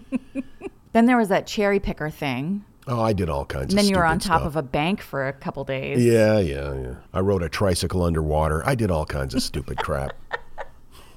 Then 0.94 1.06
there 1.06 1.16
was 1.16 1.28
that 1.28 1.48
cherry 1.48 1.80
picker 1.80 2.08
thing. 2.08 2.64
Oh, 2.86 3.00
I 3.00 3.12
did 3.12 3.30
all 3.30 3.46
kinds 3.46 3.66
of 3.66 3.70
stuff. 3.70 3.78
And 3.78 3.86
then 3.86 3.94
you 3.94 3.98
were 3.98 4.04
on 4.04 4.18
top 4.18 4.40
stuff. 4.40 4.48
of 4.48 4.56
a 4.56 4.62
bank 4.62 5.00
for 5.00 5.26
a 5.26 5.32
couple 5.32 5.64
days. 5.64 6.04
Yeah, 6.04 6.38
yeah, 6.38 6.74
yeah. 6.74 6.94
I 7.12 7.20
rode 7.20 7.42
a 7.42 7.48
tricycle 7.48 8.02
underwater. 8.02 8.62
I 8.66 8.74
did 8.74 8.90
all 8.90 9.06
kinds 9.06 9.34
of 9.34 9.42
stupid 9.42 9.78
crap. 9.78 10.12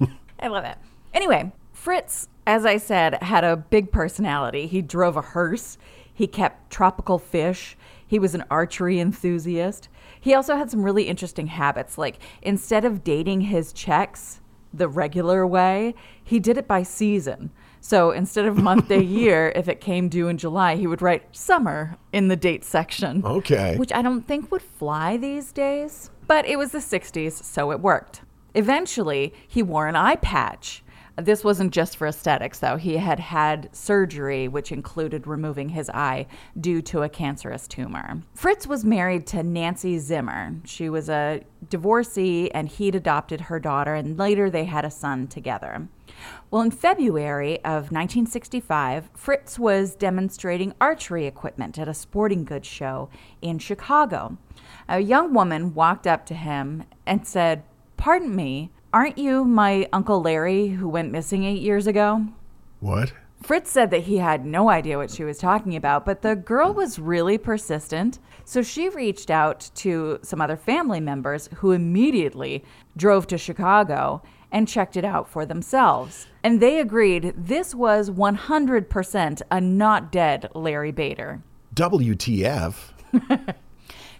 I 0.40 0.48
love 0.48 0.64
it. 0.64 0.76
Anyway, 1.12 1.52
Fritz, 1.72 2.28
as 2.46 2.64
I 2.64 2.78
said, 2.78 3.22
had 3.22 3.44
a 3.44 3.56
big 3.56 3.92
personality. 3.92 4.66
He 4.66 4.80
drove 4.80 5.16
a 5.16 5.22
hearse, 5.22 5.78
he 6.12 6.26
kept 6.26 6.70
tropical 6.70 7.18
fish, 7.18 7.76
he 8.06 8.18
was 8.18 8.34
an 8.34 8.44
archery 8.50 8.98
enthusiast. 8.98 9.88
He 10.20 10.34
also 10.34 10.56
had 10.56 10.70
some 10.70 10.82
really 10.82 11.04
interesting 11.04 11.48
habits, 11.48 11.98
like 11.98 12.18
instead 12.42 12.84
of 12.84 13.04
dating 13.04 13.42
his 13.42 13.72
checks 13.72 14.40
the 14.72 14.88
regular 14.88 15.46
way, 15.46 15.94
he 16.24 16.40
did 16.40 16.56
it 16.56 16.66
by 16.66 16.82
season. 16.82 17.50
So 17.80 18.10
instead 18.10 18.46
of 18.46 18.56
month 18.56 18.88
day 18.88 19.02
year, 19.02 19.52
if 19.54 19.68
it 19.68 19.80
came 19.80 20.08
due 20.08 20.28
in 20.28 20.38
July, 20.38 20.76
he 20.76 20.86
would 20.86 21.02
write 21.02 21.34
summer 21.34 21.96
in 22.12 22.28
the 22.28 22.36
date 22.36 22.64
section. 22.64 23.24
Okay. 23.24 23.76
Which 23.76 23.92
I 23.92 24.02
don't 24.02 24.26
think 24.26 24.50
would 24.50 24.62
fly 24.62 25.16
these 25.16 25.52
days. 25.52 26.10
But 26.26 26.46
it 26.46 26.58
was 26.58 26.72
the 26.72 26.78
60s, 26.78 27.32
so 27.32 27.72
it 27.72 27.80
worked. 27.80 28.22
Eventually, 28.54 29.32
he 29.46 29.62
wore 29.62 29.86
an 29.88 29.96
eye 29.96 30.16
patch. 30.16 30.82
This 31.16 31.42
wasn't 31.42 31.72
just 31.72 31.96
for 31.96 32.06
aesthetics, 32.06 32.60
though. 32.60 32.76
He 32.76 32.96
had 32.96 33.18
had 33.18 33.74
surgery, 33.74 34.46
which 34.46 34.70
included 34.70 35.26
removing 35.26 35.70
his 35.70 35.90
eye 35.90 36.26
due 36.60 36.80
to 36.82 37.02
a 37.02 37.08
cancerous 37.08 37.66
tumor. 37.66 38.22
Fritz 38.34 38.68
was 38.68 38.84
married 38.84 39.26
to 39.28 39.42
Nancy 39.42 39.98
Zimmer. 39.98 40.54
She 40.64 40.88
was 40.88 41.08
a 41.08 41.42
divorcee, 41.70 42.52
and 42.52 42.68
he'd 42.68 42.94
adopted 42.94 43.42
her 43.42 43.58
daughter, 43.58 43.94
and 43.94 44.16
later 44.16 44.48
they 44.48 44.64
had 44.64 44.84
a 44.84 44.90
son 44.90 45.26
together. 45.26 45.88
Well, 46.50 46.62
in 46.62 46.70
February 46.70 47.56
of 47.64 47.90
1965, 47.92 49.10
Fritz 49.14 49.58
was 49.58 49.94
demonstrating 49.94 50.74
archery 50.80 51.26
equipment 51.26 51.78
at 51.78 51.88
a 51.88 51.94
sporting 51.94 52.44
goods 52.44 52.66
show 52.66 53.10
in 53.42 53.58
Chicago. 53.58 54.38
A 54.88 55.00
young 55.00 55.34
woman 55.34 55.74
walked 55.74 56.06
up 56.06 56.24
to 56.26 56.34
him 56.34 56.84
and 57.06 57.26
said, 57.26 57.62
Pardon 57.96 58.34
me, 58.34 58.70
aren't 58.92 59.18
you 59.18 59.44
my 59.44 59.88
Uncle 59.92 60.22
Larry 60.22 60.68
who 60.68 60.88
went 60.88 61.12
missing 61.12 61.44
eight 61.44 61.60
years 61.60 61.86
ago? 61.86 62.26
What? 62.80 63.12
Fritz 63.42 63.70
said 63.70 63.90
that 63.90 64.04
he 64.04 64.16
had 64.16 64.44
no 64.44 64.68
idea 64.68 64.98
what 64.98 65.10
she 65.10 65.24
was 65.24 65.38
talking 65.38 65.76
about, 65.76 66.04
but 66.04 66.22
the 66.22 66.34
girl 66.34 66.72
was 66.74 66.98
really 66.98 67.38
persistent. 67.38 68.18
So 68.44 68.62
she 68.62 68.88
reached 68.88 69.30
out 69.30 69.70
to 69.76 70.18
some 70.22 70.40
other 70.40 70.56
family 70.56 71.00
members 71.00 71.48
who 71.56 71.72
immediately 71.72 72.64
drove 72.96 73.26
to 73.28 73.38
Chicago 73.38 74.22
and 74.50 74.68
checked 74.68 74.96
it 74.96 75.04
out 75.04 75.28
for 75.28 75.44
themselves. 75.44 76.26
And 76.42 76.60
they 76.60 76.80
agreed 76.80 77.34
this 77.36 77.74
was 77.74 78.10
100% 78.10 79.42
a 79.50 79.60
not 79.60 80.12
dead 80.12 80.48
Larry 80.54 80.92
Bader. 80.92 81.42
WTF? 81.74 82.74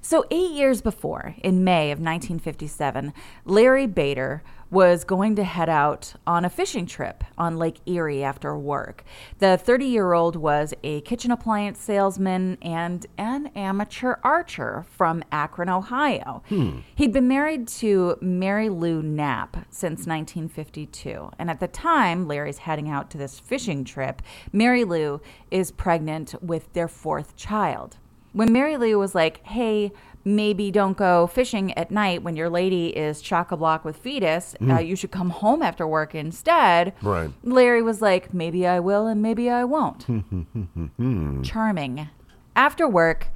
So, 0.01 0.25
eight 0.31 0.53
years 0.53 0.81
before, 0.81 1.35
in 1.43 1.65
May 1.65 1.91
of 1.91 1.99
1957, 1.99 3.13
Larry 3.45 3.87
Bader 3.87 4.43
was 4.71 5.05
going 5.05 5.35
to 5.37 5.45
head 5.45 5.69
out 5.69 6.15
on 6.27 6.45
a 6.45 6.51
fishing 6.51 6.87
trip 6.87 7.25
on 7.37 7.57
Lake 7.57 7.81
Erie 7.87 8.23
after 8.23 8.57
work. 8.57 9.05
The 9.39 9.57
30 9.57 9.87
year 9.87 10.13
old 10.13 10.37
was 10.37 10.75
a 10.83 11.01
kitchen 11.03 11.31
appliance 11.31 11.79
salesman 11.81 12.59
and 12.61 13.07
an 13.17 13.49
amateur 13.55 14.17
archer 14.23 14.85
from 14.91 15.23
Akron, 15.33 15.69
Ohio. 15.69 16.43
Hmm. 16.49 16.81
He'd 16.95 17.13
been 17.13 17.29
married 17.29 17.69
to 17.69 18.17
Mary 18.21 18.69
Lou 18.69 19.03
Knapp 19.03 19.57
since 19.71 20.07
1952. 20.07 21.31
And 21.39 21.51
at 21.51 21.61
the 21.61 21.69
time 21.69 22.27
Larry's 22.27 22.59
heading 22.59 22.91
out 22.91 23.11
to 23.11 23.19
this 23.19 23.39
fishing 23.39 23.85
trip, 23.85 24.23
Mary 24.53 24.85
Lou 24.85 25.21
is 25.51 25.71
pregnant 25.71 26.35
with 26.43 26.73
their 26.75 26.89
fourth 26.89 27.37
child 27.37 27.97
when 28.33 28.53
Mary 28.53 28.77
Lou 28.77 28.99
was 28.99 29.15
like, 29.15 29.45
hey, 29.47 29.93
maybe 30.25 30.71
don't 30.71 30.97
go 30.97 31.27
fishing 31.27 31.73
at 31.75 31.91
night 31.91 32.23
when 32.23 32.37
your 32.37 32.51
lady 32.51 32.89
is 32.89 33.21
chock 33.21 33.53
a 33.53 33.57
block 33.57 33.85
with 33.85 33.97
fetus, 33.97 34.55
uh, 34.69 34.79
you 34.79 34.97
should 34.97 35.11
come 35.11 35.31
home 35.31 35.63
after 35.63 35.87
work 35.87 36.15
instead. 36.15 36.93
Right. 37.03 37.31
Larry 37.43 37.83
was 37.83 38.03
like, 38.03 38.35
maybe 38.35 38.67
I 38.67 38.81
will 38.81 39.07
and 39.07 39.23
maybe 39.23 39.49
I 39.51 39.65
won't. 39.65 40.07
Charming. 41.45 42.09
After 42.55 42.89
work, 42.89 43.29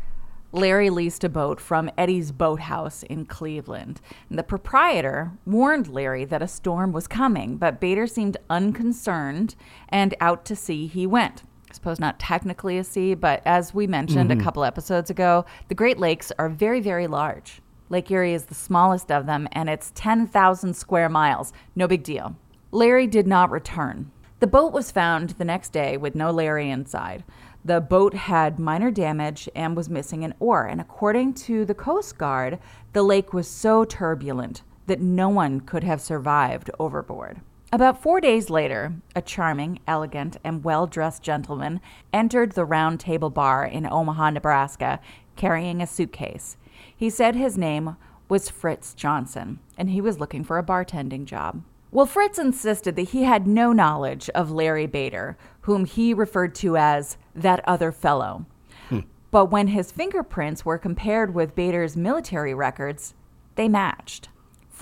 Larry 0.54 0.90
leased 0.90 1.24
a 1.24 1.30
boat 1.30 1.60
from 1.60 1.90
Eddie's 1.96 2.30
Boathouse 2.30 3.02
in 3.04 3.24
Cleveland. 3.24 4.02
The 4.30 4.42
proprietor 4.42 5.32
warned 5.46 5.88
Larry 5.88 6.26
that 6.26 6.42
a 6.42 6.48
storm 6.48 6.92
was 6.92 7.06
coming, 7.06 7.56
but 7.56 7.80
Bader 7.80 8.06
seemed 8.06 8.36
unconcerned 8.50 9.54
and 9.88 10.14
out 10.20 10.44
to 10.44 10.56
sea 10.56 10.86
he 10.88 11.06
went. 11.06 11.42
I 11.72 11.74
suppose 11.74 11.98
not 11.98 12.18
technically 12.18 12.76
a 12.76 12.84
sea, 12.84 13.14
but 13.14 13.40
as 13.46 13.72
we 13.72 13.86
mentioned 13.86 14.30
a 14.30 14.34
mm-hmm. 14.34 14.44
couple 14.44 14.62
episodes 14.62 15.08
ago, 15.08 15.46
the 15.68 15.74
Great 15.74 15.98
Lakes 15.98 16.30
are 16.38 16.50
very, 16.50 16.80
very 16.80 17.06
large. 17.06 17.62
Lake 17.88 18.10
Erie 18.10 18.34
is 18.34 18.44
the 18.44 18.54
smallest 18.54 19.10
of 19.10 19.24
them, 19.24 19.48
and 19.52 19.70
it's 19.70 19.90
10,000 19.94 20.76
square 20.76 21.08
miles. 21.08 21.54
No 21.74 21.88
big 21.88 22.02
deal. 22.02 22.36
Larry 22.72 23.06
did 23.06 23.26
not 23.26 23.50
return. 23.50 24.10
The 24.40 24.46
boat 24.46 24.74
was 24.74 24.90
found 24.90 25.30
the 25.30 25.46
next 25.46 25.70
day 25.70 25.96
with 25.96 26.14
no 26.14 26.30
Larry 26.30 26.68
inside. 26.68 27.24
The 27.64 27.80
boat 27.80 28.12
had 28.12 28.58
minor 28.58 28.90
damage 28.90 29.48
and 29.54 29.74
was 29.74 29.88
missing 29.88 30.24
an 30.24 30.34
oar, 30.40 30.66
and 30.66 30.78
according 30.78 31.32
to 31.34 31.64
the 31.64 31.74
Coast 31.74 32.18
Guard, 32.18 32.58
the 32.92 33.02
lake 33.02 33.32
was 33.32 33.48
so 33.48 33.86
turbulent 33.86 34.60
that 34.88 35.00
no 35.00 35.30
one 35.30 35.60
could 35.60 35.84
have 35.84 36.02
survived 36.02 36.70
overboard. 36.78 37.40
About 37.74 38.02
four 38.02 38.20
days 38.20 38.50
later, 38.50 38.92
a 39.16 39.22
charming, 39.22 39.80
elegant, 39.88 40.36
and 40.44 40.62
well 40.62 40.86
dressed 40.86 41.22
gentleman 41.22 41.80
entered 42.12 42.52
the 42.52 42.66
Round 42.66 43.00
Table 43.00 43.30
Bar 43.30 43.64
in 43.64 43.90
Omaha, 43.90 44.28
Nebraska, 44.28 45.00
carrying 45.36 45.80
a 45.80 45.86
suitcase. 45.86 46.58
He 46.94 47.08
said 47.08 47.34
his 47.34 47.56
name 47.56 47.96
was 48.28 48.50
Fritz 48.50 48.92
Johnson, 48.92 49.58
and 49.78 49.88
he 49.88 50.02
was 50.02 50.20
looking 50.20 50.44
for 50.44 50.58
a 50.58 50.62
bartending 50.62 51.24
job. 51.24 51.62
Well, 51.90 52.04
Fritz 52.04 52.38
insisted 52.38 52.94
that 52.96 53.08
he 53.10 53.22
had 53.22 53.46
no 53.46 53.72
knowledge 53.72 54.28
of 54.30 54.50
Larry 54.50 54.86
Bader, 54.86 55.38
whom 55.62 55.86
he 55.86 56.12
referred 56.12 56.54
to 56.56 56.76
as 56.76 57.16
that 57.34 57.66
other 57.66 57.90
fellow. 57.90 58.44
Hmm. 58.90 59.00
But 59.30 59.46
when 59.46 59.68
his 59.68 59.90
fingerprints 59.90 60.66
were 60.66 60.76
compared 60.76 61.34
with 61.34 61.54
Bader's 61.54 61.96
military 61.96 62.52
records, 62.52 63.14
they 63.54 63.68
matched. 63.68 64.28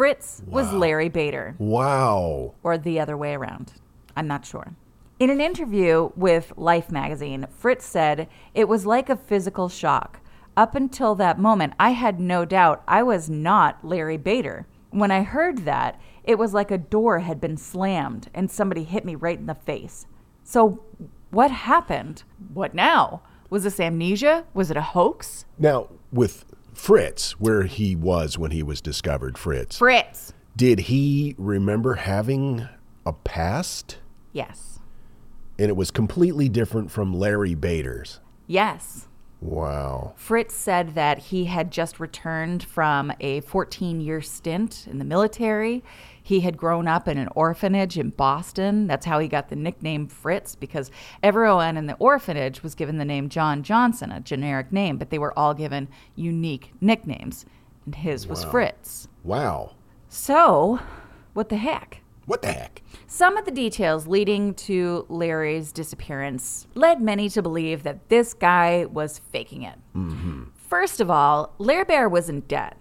Fritz 0.00 0.42
was 0.46 0.72
Larry 0.72 1.10
Bader 1.10 1.56
Wow. 1.58 2.54
or 2.62 2.78
the 2.78 2.98
other 2.98 3.18
way 3.18 3.34
around. 3.34 3.74
I'm 4.16 4.26
not 4.26 4.46
sure. 4.46 4.72
In 5.18 5.28
an 5.28 5.42
interview 5.42 6.08
with 6.16 6.54
Life 6.56 6.90
magazine, 6.90 7.46
Fritz 7.50 7.84
said, 7.84 8.26
It 8.54 8.66
was 8.66 8.86
like 8.86 9.10
a 9.10 9.16
physical 9.16 9.68
shock. 9.68 10.20
Up 10.56 10.74
until 10.74 11.14
that 11.16 11.38
moment, 11.38 11.74
I 11.78 11.90
had 11.90 12.18
no 12.18 12.46
doubt 12.46 12.82
I 12.88 13.02
was 13.02 13.28
not 13.28 13.84
Larry 13.84 14.16
Bader. 14.16 14.66
When 14.88 15.10
I 15.10 15.22
heard 15.22 15.66
that, 15.66 16.00
it 16.24 16.38
was 16.38 16.54
like 16.54 16.70
a 16.70 16.78
door 16.78 17.18
had 17.18 17.38
been 17.38 17.58
slammed 17.58 18.30
and 18.32 18.50
somebody 18.50 18.84
hit 18.84 19.04
me 19.04 19.16
right 19.16 19.38
in 19.38 19.44
the 19.44 19.54
face. 19.54 20.06
So, 20.42 20.82
what 21.30 21.50
happened? 21.50 22.22
What 22.54 22.72
now? 22.72 23.20
Was 23.50 23.64
this 23.64 23.78
amnesia? 23.78 24.46
Was 24.54 24.70
it 24.70 24.78
a 24.78 24.92
hoax? 24.96 25.44
Now, 25.58 25.88
with 26.10 26.46
Fritz, 26.74 27.32
where 27.32 27.64
he 27.64 27.94
was 27.94 28.38
when 28.38 28.50
he 28.50 28.62
was 28.62 28.80
discovered, 28.80 29.38
Fritz, 29.38 29.78
Fritz! 29.78 30.32
did 30.56 30.80
he 30.80 31.34
remember 31.38 31.94
having 31.94 32.68
a 33.06 33.12
past? 33.12 33.98
Yes. 34.32 34.78
And 35.58 35.68
it 35.68 35.76
was 35.76 35.90
completely 35.90 36.48
different 36.48 36.90
from 36.90 37.12
Larry 37.12 37.54
Bader's. 37.54 38.20
Yes. 38.46 39.06
Wow. 39.40 40.12
Fritz 40.16 40.54
said 40.54 40.94
that 40.94 41.18
he 41.18 41.46
had 41.46 41.70
just 41.70 41.98
returned 41.98 42.62
from 42.62 43.12
a 43.20 43.40
14 43.40 44.00
year 44.00 44.20
stint 44.20 44.86
in 44.90 44.98
the 44.98 45.04
military. 45.04 45.82
He 46.30 46.42
had 46.42 46.56
grown 46.56 46.86
up 46.86 47.08
in 47.08 47.18
an 47.18 47.28
orphanage 47.34 47.98
in 47.98 48.10
Boston. 48.10 48.86
That's 48.86 49.04
how 49.04 49.18
he 49.18 49.26
got 49.26 49.48
the 49.48 49.56
nickname 49.56 50.06
Fritz, 50.06 50.54
because 50.54 50.88
everyone 51.24 51.76
in 51.76 51.88
the 51.88 51.96
orphanage 51.98 52.62
was 52.62 52.76
given 52.76 52.98
the 52.98 53.04
name 53.04 53.28
John 53.28 53.64
Johnson, 53.64 54.12
a 54.12 54.20
generic 54.20 54.70
name, 54.70 54.96
but 54.96 55.10
they 55.10 55.18
were 55.18 55.36
all 55.36 55.54
given 55.54 55.88
unique 56.14 56.70
nicknames. 56.80 57.46
And 57.84 57.96
his 57.96 58.28
was 58.28 58.44
Fritz. 58.44 59.08
Wow. 59.24 59.72
So, 60.08 60.78
what 61.32 61.48
the 61.48 61.56
heck? 61.56 62.00
What 62.26 62.42
the 62.42 62.52
heck? 62.52 62.80
Some 63.08 63.36
of 63.36 63.44
the 63.44 63.50
details 63.50 64.06
leading 64.06 64.54
to 64.54 65.06
Larry's 65.08 65.72
disappearance 65.72 66.68
led 66.76 67.02
many 67.02 67.28
to 67.30 67.42
believe 67.42 67.82
that 67.82 68.08
this 68.08 68.34
guy 68.34 68.84
was 68.84 69.18
faking 69.18 69.62
it. 69.64 69.80
Mm-hmm. 69.96 70.44
First 70.54 71.00
of 71.00 71.10
all, 71.10 71.56
Larry 71.58 71.86
Bader 71.86 72.08
was 72.08 72.28
in 72.28 72.42
debt 72.42 72.76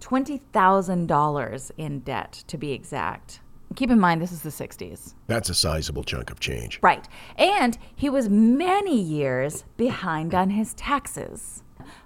$20,000 0.00 1.70
in 1.76 2.00
debt, 2.00 2.44
to 2.46 2.58
be 2.58 2.72
exact. 2.72 3.40
Keep 3.76 3.90
in 3.90 4.00
mind, 4.00 4.22
this 4.22 4.32
is 4.32 4.42
the 4.42 4.50
60s. 4.50 5.14
That's 5.26 5.50
a 5.50 5.54
sizable 5.54 6.02
chunk 6.02 6.30
of 6.30 6.40
change. 6.40 6.78
Right. 6.82 7.06
And 7.36 7.76
he 7.94 8.08
was 8.08 8.28
many 8.28 9.00
years 9.00 9.64
behind 9.76 10.34
on 10.34 10.50
his 10.50 10.74
taxes. 10.74 11.62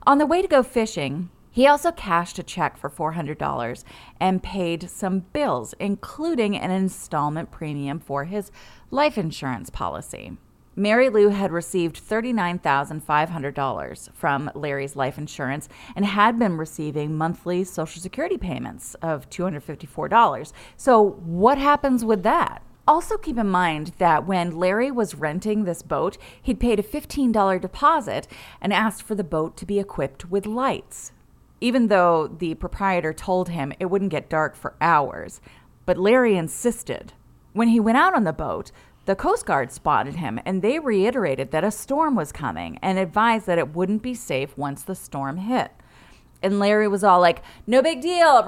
On 0.07 0.19
the 0.19 0.27
way 0.27 0.43
to 0.43 0.49
go 0.49 0.63
fishing, 0.63 1.31
he 1.51 1.67
also 1.67 1.93
cashed 1.93 2.39
a 2.39 2.43
check 2.43 2.77
for 2.77 2.91
$400 2.91 3.85
and 4.19 4.43
paid 4.43 4.89
some 4.89 5.21
bills, 5.33 5.75
including 5.79 6.57
an 6.57 6.71
installment 6.71 7.51
premium 7.51 8.01
for 8.01 8.25
his 8.25 8.51
life 8.91 9.19
insurance 9.19 9.71
policy. 9.71 10.39
Mary 10.75 11.11
Lou 11.11 11.29
had 11.29 11.53
received 11.53 12.03
$39,500 12.03 14.11
from 14.15 14.51
Larry's 14.55 14.97
life 14.97 15.19
insurance 15.19 15.69
and 15.95 16.07
had 16.07 16.39
been 16.39 16.57
receiving 16.57 17.15
monthly 17.15 17.63
Social 17.63 18.01
Security 18.01 18.39
payments 18.39 18.95
of 19.03 19.29
$254. 19.29 20.53
So, 20.79 21.03
what 21.03 21.59
happens 21.59 22.07
with 22.07 22.23
that? 22.23 22.63
Also, 22.89 23.19
keep 23.19 23.37
in 23.37 23.49
mind 23.49 23.93
that 23.99 24.27
when 24.27 24.57
Larry 24.57 24.91
was 24.91 25.15
renting 25.15 25.65
this 25.65 25.83
boat, 25.83 26.17
he'd 26.41 26.59
paid 26.59 26.81
a 26.81 26.83
$15 26.83 27.61
deposit 27.61 28.27
and 28.61 28.73
asked 28.73 29.03
for 29.03 29.15
the 29.15 29.23
boat 29.23 29.59
to 29.59 29.67
be 29.67 29.79
equipped 29.79 30.31
with 30.31 30.47
lights, 30.47 31.13
even 31.61 31.89
though 31.89 32.27
the 32.27 32.55
proprietor 32.55 33.13
told 33.13 33.51
him 33.51 33.75
it 33.79 33.85
wouldn't 33.87 34.11
get 34.11 34.31
dark 34.31 34.57
for 34.57 34.75
hours. 34.81 35.43
But 35.85 35.99
Larry 35.99 36.37
insisted. 36.37 37.13
When 37.53 37.69
he 37.69 37.79
went 37.79 37.99
out 37.99 38.15
on 38.15 38.25
the 38.25 38.33
boat, 38.33 38.73
the 39.05 39.17
Coast 39.17 39.47
Guard 39.47 39.73
spotted 39.73 40.17
him 40.17 40.38
and 40.45 40.62
they 40.62 40.79
reiterated 40.79 41.51
that 41.51 41.65
a 41.65 41.71
storm 41.71 42.15
was 42.15 42.33
coming 42.33 42.79
and 42.83 42.99
advised 42.99 43.47
that 43.47 43.59
it 43.59 43.75
wouldn't 43.75 44.03
be 44.03 44.15
safe 44.15 44.57
once 44.57 44.83
the 44.83 44.95
storm 44.95 45.38
hit. 45.38 45.73
And 46.43 46.59
Larry 46.59 46.88
was 46.88 47.05
all 47.05 47.21
like, 47.21 47.43
no 47.67 47.83
big 47.83 48.01
deal. 48.01 48.38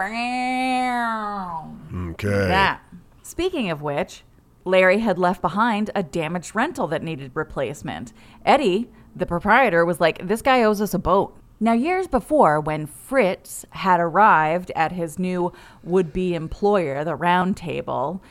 Okay. 2.11 2.29
That. 2.29 2.81
Speaking 3.23 3.71
of 3.71 3.83
which, 3.83 4.23
Larry 4.65 4.99
had 4.99 5.19
left 5.19 5.41
behind 5.43 5.91
a 5.95 6.03
damaged 6.03 6.55
rental 6.55 6.87
that 6.89 7.03
needed 7.03 7.33
replacement. 7.35 8.13
Eddie, 8.45 8.91
the 9.15 9.27
proprietor, 9.27 9.85
was 9.85 10.01
like, 10.01 10.27
This 10.27 10.43
guy 10.43 10.63
owes 10.63 10.81
us 10.81 10.95
a 10.95 10.99
boat. 10.99 11.37
Now, 11.61 11.73
years 11.73 12.09
before, 12.09 12.61
when 12.61 12.87
Fritz 12.87 13.65
had 13.71 14.01
arrived 14.01 14.73
at 14.75 14.93
his 14.93 15.19
new 15.19 15.53
would 15.83 16.13
be 16.13 16.35
employer, 16.35 17.05
the 17.05 17.15
Round 17.15 17.57
Table, 17.57 18.23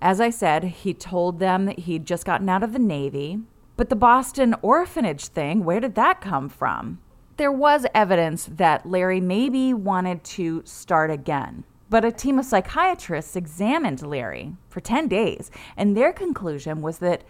as 0.00 0.20
I 0.20 0.30
said, 0.30 0.64
he 0.64 0.94
told 0.94 1.38
them 1.38 1.66
that 1.66 1.80
he'd 1.80 2.06
just 2.06 2.24
gotten 2.24 2.48
out 2.48 2.62
of 2.62 2.72
the 2.72 2.78
Navy. 2.78 3.40
But 3.76 3.88
the 3.88 3.96
Boston 3.96 4.54
orphanage 4.62 5.26
thing, 5.26 5.64
where 5.64 5.80
did 5.80 5.94
that 5.94 6.20
come 6.20 6.48
from? 6.48 7.00
There 7.36 7.52
was 7.52 7.86
evidence 7.94 8.48
that 8.50 8.84
Larry 8.84 9.20
maybe 9.20 9.72
wanted 9.72 10.22
to 10.24 10.62
start 10.64 11.10
again. 11.10 11.64
But 11.88 12.04
a 12.04 12.12
team 12.12 12.38
of 12.38 12.44
psychiatrists 12.44 13.34
examined 13.36 14.06
Larry 14.06 14.54
for 14.68 14.80
10 14.80 15.08
days, 15.08 15.50
and 15.76 15.96
their 15.96 16.12
conclusion 16.12 16.82
was 16.82 16.98
that 16.98 17.24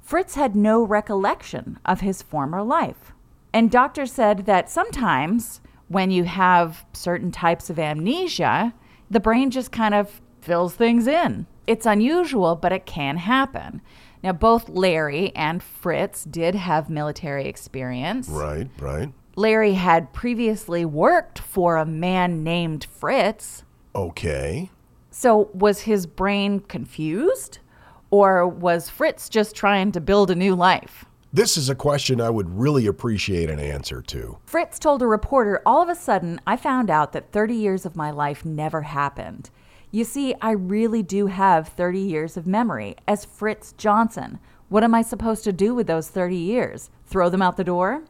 Fritz 0.00 0.36
had 0.36 0.54
no 0.54 0.82
recollection 0.82 1.78
of 1.84 2.00
his 2.00 2.22
former 2.22 2.62
life. 2.62 3.12
And 3.52 3.70
doctors 3.70 4.12
said 4.12 4.46
that 4.46 4.70
sometimes 4.70 5.60
when 5.88 6.10
you 6.10 6.24
have 6.24 6.86
certain 6.92 7.30
types 7.30 7.68
of 7.68 7.78
amnesia, 7.78 8.72
the 9.10 9.20
brain 9.20 9.50
just 9.50 9.72
kind 9.72 9.94
of 9.94 10.20
fills 10.40 10.74
things 10.74 11.06
in. 11.06 11.46
It's 11.66 11.86
unusual, 11.86 12.56
but 12.56 12.72
it 12.72 12.86
can 12.86 13.16
happen. 13.16 13.82
Now, 14.22 14.32
both 14.32 14.68
Larry 14.68 15.34
and 15.34 15.62
Fritz 15.62 16.24
did 16.24 16.54
have 16.54 16.90
military 16.90 17.46
experience. 17.46 18.28
Right, 18.28 18.68
right. 18.78 19.12
Larry 19.36 19.74
had 19.74 20.12
previously 20.12 20.84
worked 20.84 21.38
for 21.38 21.76
a 21.76 21.84
man 21.84 22.42
named 22.42 22.86
Fritz. 22.90 23.64
Okay. 23.94 24.70
So, 25.10 25.50
was 25.52 25.82
his 25.82 26.06
brain 26.06 26.60
confused? 26.60 27.58
Or 28.10 28.46
was 28.46 28.88
Fritz 28.88 29.28
just 29.28 29.54
trying 29.54 29.92
to 29.92 30.00
build 30.00 30.30
a 30.30 30.34
new 30.34 30.54
life? 30.54 31.04
This 31.32 31.56
is 31.56 31.68
a 31.68 31.74
question 31.74 32.20
I 32.20 32.30
would 32.30 32.48
really 32.58 32.86
appreciate 32.86 33.50
an 33.50 33.58
answer 33.58 34.00
to. 34.02 34.38
Fritz 34.46 34.78
told 34.78 35.02
a 35.02 35.06
reporter, 35.06 35.60
All 35.66 35.82
of 35.82 35.88
a 35.88 35.94
sudden, 35.94 36.40
I 36.46 36.56
found 36.56 36.88
out 36.88 37.12
that 37.12 37.32
30 37.32 37.54
years 37.54 37.84
of 37.84 37.96
my 37.96 38.10
life 38.10 38.44
never 38.44 38.82
happened. 38.82 39.50
You 39.96 40.04
see, 40.04 40.34
I 40.42 40.50
really 40.50 41.02
do 41.02 41.28
have 41.28 41.68
30 41.68 41.98
years 42.00 42.36
of 42.36 42.46
memory 42.46 42.96
as 43.08 43.24
Fritz 43.24 43.72
Johnson. 43.72 44.38
What 44.68 44.84
am 44.84 44.94
I 44.94 45.00
supposed 45.00 45.42
to 45.44 45.54
do 45.54 45.74
with 45.74 45.86
those 45.86 46.10
30 46.10 46.36
years? 46.36 46.90
Throw 47.06 47.30
them 47.30 47.40
out 47.40 47.56
the 47.56 47.64
door? 47.64 48.02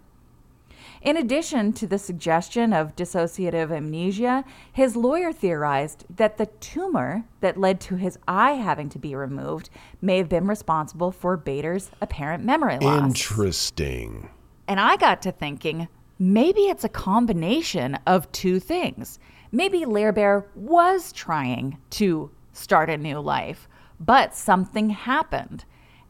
In 1.00 1.16
addition 1.16 1.72
to 1.74 1.86
the 1.86 2.00
suggestion 2.00 2.72
of 2.72 2.96
dissociative 2.96 3.70
amnesia, 3.70 4.44
his 4.72 4.96
lawyer 4.96 5.32
theorized 5.32 6.04
that 6.10 6.38
the 6.38 6.46
tumor 6.46 7.22
that 7.40 7.56
led 7.56 7.80
to 7.82 7.94
his 7.94 8.18
eye 8.26 8.54
having 8.54 8.88
to 8.88 8.98
be 8.98 9.14
removed 9.14 9.70
may 10.02 10.18
have 10.18 10.28
been 10.28 10.48
responsible 10.48 11.12
for 11.12 11.36
Bader's 11.36 11.92
apparent 12.00 12.42
memory 12.42 12.80
loss. 12.80 13.06
Interesting. 13.06 14.28
And 14.66 14.80
I 14.80 14.96
got 14.96 15.22
to 15.22 15.30
thinking 15.30 15.86
maybe 16.18 16.62
it's 16.62 16.82
a 16.82 16.88
combination 16.88 17.96
of 18.08 18.32
two 18.32 18.58
things. 18.58 19.20
Maybe 19.52 19.84
Lair 19.84 20.12
Bear 20.12 20.46
was 20.54 21.12
trying 21.12 21.78
to 21.90 22.30
start 22.52 22.90
a 22.90 22.96
new 22.96 23.20
life, 23.20 23.68
but 24.00 24.34
something 24.34 24.90
happened 24.90 25.64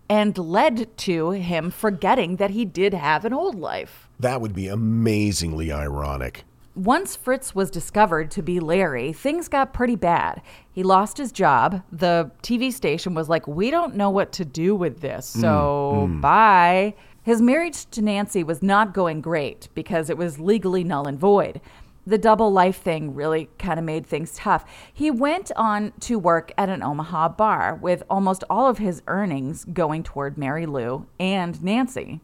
and 0.08 0.36
led 0.38 0.96
to 0.96 1.30
him 1.30 1.70
forgetting 1.70 2.36
that 2.36 2.50
he 2.50 2.64
did 2.64 2.94
have 2.94 3.24
an 3.24 3.32
old 3.32 3.56
life. 3.56 4.08
That 4.18 4.40
would 4.40 4.54
be 4.54 4.68
amazingly 4.68 5.72
ironic. 5.72 6.44
Once 6.74 7.16
Fritz 7.16 7.54
was 7.54 7.70
discovered 7.70 8.30
to 8.30 8.42
be 8.42 8.60
Larry, 8.60 9.12
things 9.12 9.48
got 9.48 9.72
pretty 9.72 9.96
bad. 9.96 10.42
He 10.70 10.82
lost 10.82 11.16
his 11.16 11.32
job. 11.32 11.82
The 11.90 12.30
TV 12.42 12.70
station 12.70 13.14
was 13.14 13.30
like, 13.30 13.46
We 13.46 13.70
don't 13.70 13.96
know 13.96 14.10
what 14.10 14.30
to 14.32 14.44
do 14.44 14.76
with 14.76 15.00
this, 15.00 15.26
so 15.26 16.06
mm, 16.06 16.18
mm. 16.18 16.20
bye. 16.20 16.94
His 17.22 17.40
marriage 17.40 17.86
to 17.90 18.02
Nancy 18.02 18.44
was 18.44 18.62
not 18.62 18.94
going 18.94 19.20
great 19.20 19.68
because 19.74 20.10
it 20.10 20.18
was 20.18 20.38
legally 20.38 20.84
null 20.84 21.08
and 21.08 21.18
void. 21.18 21.60
The 22.06 22.18
double 22.18 22.52
life 22.52 22.80
thing 22.80 23.14
really 23.14 23.48
kind 23.58 23.80
of 23.80 23.84
made 23.84 24.06
things 24.06 24.34
tough. 24.34 24.64
He 24.92 25.10
went 25.10 25.50
on 25.56 25.92
to 26.00 26.18
work 26.18 26.52
at 26.56 26.68
an 26.68 26.82
Omaha 26.82 27.30
bar 27.30 27.74
with 27.82 28.04
almost 28.08 28.44
all 28.48 28.68
of 28.68 28.78
his 28.78 29.02
earnings 29.08 29.64
going 29.64 30.04
toward 30.04 30.38
Mary 30.38 30.66
Lou 30.66 31.06
and 31.18 31.60
Nancy. 31.62 32.20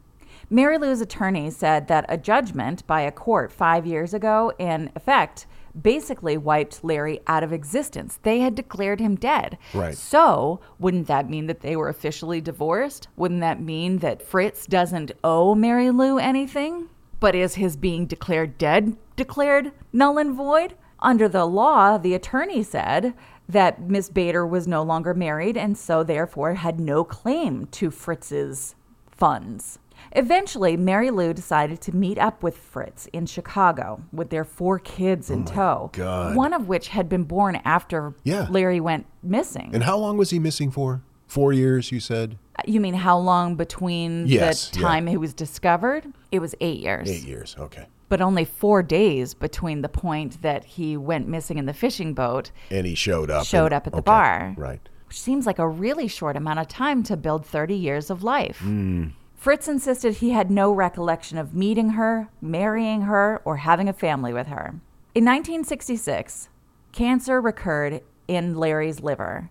Mary 0.49 0.77
Lou's 0.77 1.01
attorney 1.01 1.49
said 1.49 1.87
that 1.87 2.05
a 2.07 2.17
judgment 2.17 2.85
by 2.87 3.01
a 3.01 3.11
court 3.11 3.51
five 3.51 3.85
years 3.85 4.13
ago, 4.13 4.53
in 4.57 4.91
effect, 4.95 5.47
basically 5.79 6.37
wiped 6.37 6.83
Larry 6.83 7.19
out 7.27 7.43
of 7.43 7.51
existence. 7.51 8.19
They 8.21 8.39
had 8.39 8.55
declared 8.55 8.99
him 8.99 9.15
dead. 9.15 9.57
Right. 9.73 9.97
So, 9.97 10.59
wouldn't 10.79 11.07
that 11.07 11.29
mean 11.29 11.47
that 11.47 11.61
they 11.61 11.75
were 11.75 11.89
officially 11.89 12.39
divorced? 12.39 13.07
Wouldn't 13.15 13.41
that 13.41 13.61
mean 13.61 13.97
that 13.99 14.21
Fritz 14.21 14.65
doesn't 14.65 15.11
owe 15.23 15.55
Mary 15.55 15.89
Lou 15.89 16.19
anything? 16.19 16.89
But 17.23 17.35
is 17.35 17.55
his 17.55 17.77
being 17.77 18.05
declared 18.05 18.57
dead 18.57 18.97
declared 19.15 19.71
null 19.93 20.17
and 20.17 20.35
void? 20.35 20.75
Under 20.99 21.29
the 21.29 21.45
law, 21.45 21.97
the 21.97 22.13
attorney 22.13 22.63
said 22.63 23.13
that 23.47 23.81
Miss 23.81 24.09
Bader 24.09 24.45
was 24.45 24.67
no 24.67 24.83
longer 24.83 25.13
married 25.13 25.55
and 25.55 25.77
so 25.77 26.03
therefore 26.03 26.55
had 26.55 26.81
no 26.81 27.05
claim 27.05 27.67
to 27.67 27.91
Fritz's 27.91 28.75
funds. 29.09 29.79
Eventually, 30.11 30.75
Mary 30.75 31.11
Lou 31.11 31.31
decided 31.31 31.79
to 31.83 31.95
meet 31.95 32.17
up 32.17 32.43
with 32.43 32.57
Fritz 32.57 33.07
in 33.13 33.25
Chicago 33.25 34.03
with 34.11 34.29
their 34.29 34.43
four 34.43 34.77
kids 34.77 35.29
in 35.29 35.43
oh 35.43 35.45
tow. 35.53 35.89
God. 35.93 36.35
One 36.35 36.51
of 36.51 36.67
which 36.67 36.89
had 36.89 37.07
been 37.07 37.23
born 37.23 37.61
after 37.63 38.15
Yeah. 38.25 38.47
Larry 38.49 38.81
went 38.81 39.05
missing. 39.23 39.69
And 39.73 39.83
how 39.83 39.97
long 39.97 40.17
was 40.17 40.31
he 40.31 40.39
missing 40.39 40.71
for? 40.71 41.01
Four 41.33 41.51
years, 41.51 41.91
you 41.91 41.99
said? 41.99 42.37
you 42.67 42.79
mean 42.79 42.93
how 42.93 43.17
long 43.17 43.55
between 43.55 44.27
Yes, 44.27 44.69
the 44.69 44.79
yeah. 44.79 44.87
time 44.87 45.07
he 45.07 45.17
was 45.17 45.33
discovered? 45.33 46.05
It 46.31 46.37
was 46.39 46.53
eight 46.61 46.79
years. 46.79 47.09
Eight 47.09 47.23
years, 47.23 47.55
okay. 47.57 47.87
But 48.07 48.21
only 48.21 48.45
four 48.45 48.83
days 48.83 49.33
between 49.33 49.81
the 49.81 49.89
point 49.89 50.43
that 50.43 50.63
he 50.63 50.95
went 50.95 51.27
missing 51.27 51.57
in 51.57 51.65
the 51.65 51.73
fishing 51.73 52.13
boat, 52.13 52.51
And 52.69 52.85
he 52.85 52.93
showed 52.93 53.31
up. 53.31 53.47
Showed 53.47 53.65
and- 53.65 53.73
up 53.73 53.87
at 53.87 53.93
the 53.93 53.99
okay, 53.99 54.05
bar. 54.05 54.53
Right. 54.55 54.87
which 55.07 55.19
seems 55.19 55.47
like 55.47 55.57
a 55.57 55.67
really 55.67 56.07
short 56.07 56.37
amount 56.37 56.59
of 56.59 56.67
time 56.67 57.01
to 57.03 57.17
build 57.17 57.43
30 57.47 57.73
years 57.73 58.11
of 58.11 58.21
life. 58.23 58.59
Hmm. 58.59 59.07
Fritz 59.35 59.67
insisted 59.67 60.17
he 60.17 60.29
had 60.29 60.51
no 60.51 60.71
recollection 60.71 61.39
of 61.39 61.55
meeting 61.55 61.89
her, 61.91 62.29
marrying 62.41 63.01
her, 63.01 63.41
or 63.43 63.57
having 63.57 63.89
a 63.89 63.93
family 63.93 64.31
with 64.33 64.47
her. 64.47 64.75
In 65.15 65.25
1966, 65.25 66.49
cancer 66.91 67.41
recurred 67.41 68.01
in 68.27 68.55
Larry's 68.55 68.99
liver. 69.01 69.49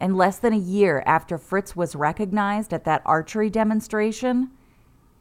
And 0.00 0.16
less 0.16 0.38
than 0.38 0.54
a 0.54 0.58
year 0.58 1.02
after 1.06 1.36
Fritz 1.36 1.76
was 1.76 1.94
recognized 1.94 2.72
at 2.72 2.84
that 2.84 3.02
archery 3.04 3.50
demonstration, 3.50 4.50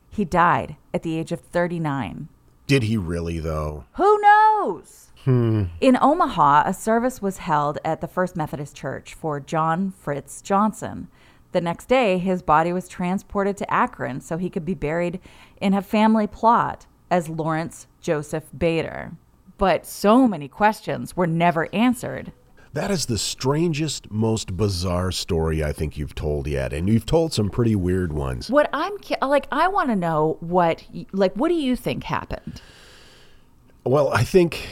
he 0.09 0.23
died 0.25 0.77
at 0.93 1.03
the 1.03 1.17
age 1.19 1.32
of 1.32 1.41
39. 1.41 2.30
Did 2.65 2.84
he 2.84 2.97
really, 2.97 3.39
though? 3.39 3.84
Who 3.93 4.19
knows? 4.21 5.09
Hmm. 5.25 5.65
In 5.82 5.97
Omaha, 6.01 6.63
a 6.65 6.73
service 6.73 7.21
was 7.21 7.39
held 7.39 7.77
at 7.84 7.99
the 7.99 8.07
First 8.07 8.38
Methodist 8.38 8.75
Church 8.75 9.13
for 9.13 9.39
John 9.39 9.91
Fritz 9.91 10.41
Johnson. 10.41 11.09
The 11.51 11.61
next 11.61 11.88
day, 11.88 12.19
his 12.19 12.41
body 12.41 12.71
was 12.71 12.88
transported 12.88 13.57
to 13.57 13.73
Akron 13.73 14.21
so 14.21 14.38
he 14.38 14.49
could 14.49 14.65
be 14.65 14.75
buried 14.75 15.19
in 15.59 15.73
a 15.73 15.82
family 15.82 16.27
plot 16.27 16.86
as 17.11 17.27
Lawrence 17.27 17.88
Joseph 18.01 18.45
Bader. 18.57 19.11
But 19.57 19.86
so 19.86 20.27
many 20.27 20.47
questions 20.47 21.17
were 21.17 21.27
never 21.27 21.67
answered. 21.73 22.32
That 22.74 22.91
is 22.91 23.07
the 23.07 23.17
strangest, 23.17 24.11
most 24.11 24.55
bizarre 24.55 25.11
story 25.11 25.63
I 25.63 25.74
think 25.74 25.97
you've 25.97 26.13
told 26.13 26.47
yet, 26.47 26.72
and 26.72 26.88
you've 26.88 27.05
told 27.05 27.34
some 27.34 27.49
pretty 27.49 27.76
weird 27.76 28.13
ones. 28.13 28.49
What 28.49 28.70
I'm 28.74 28.93
like, 29.22 29.47
I 29.51 29.67
want 29.67 29.89
to 29.89 29.95
know 29.95 30.38
what, 30.39 30.84
like, 31.11 31.34
what 31.34 31.49
do 31.49 31.55
you 31.55 31.76
think 31.76 32.03
happened? 32.03 32.61
Well, 33.86 34.09
I 34.09 34.24
think 34.24 34.67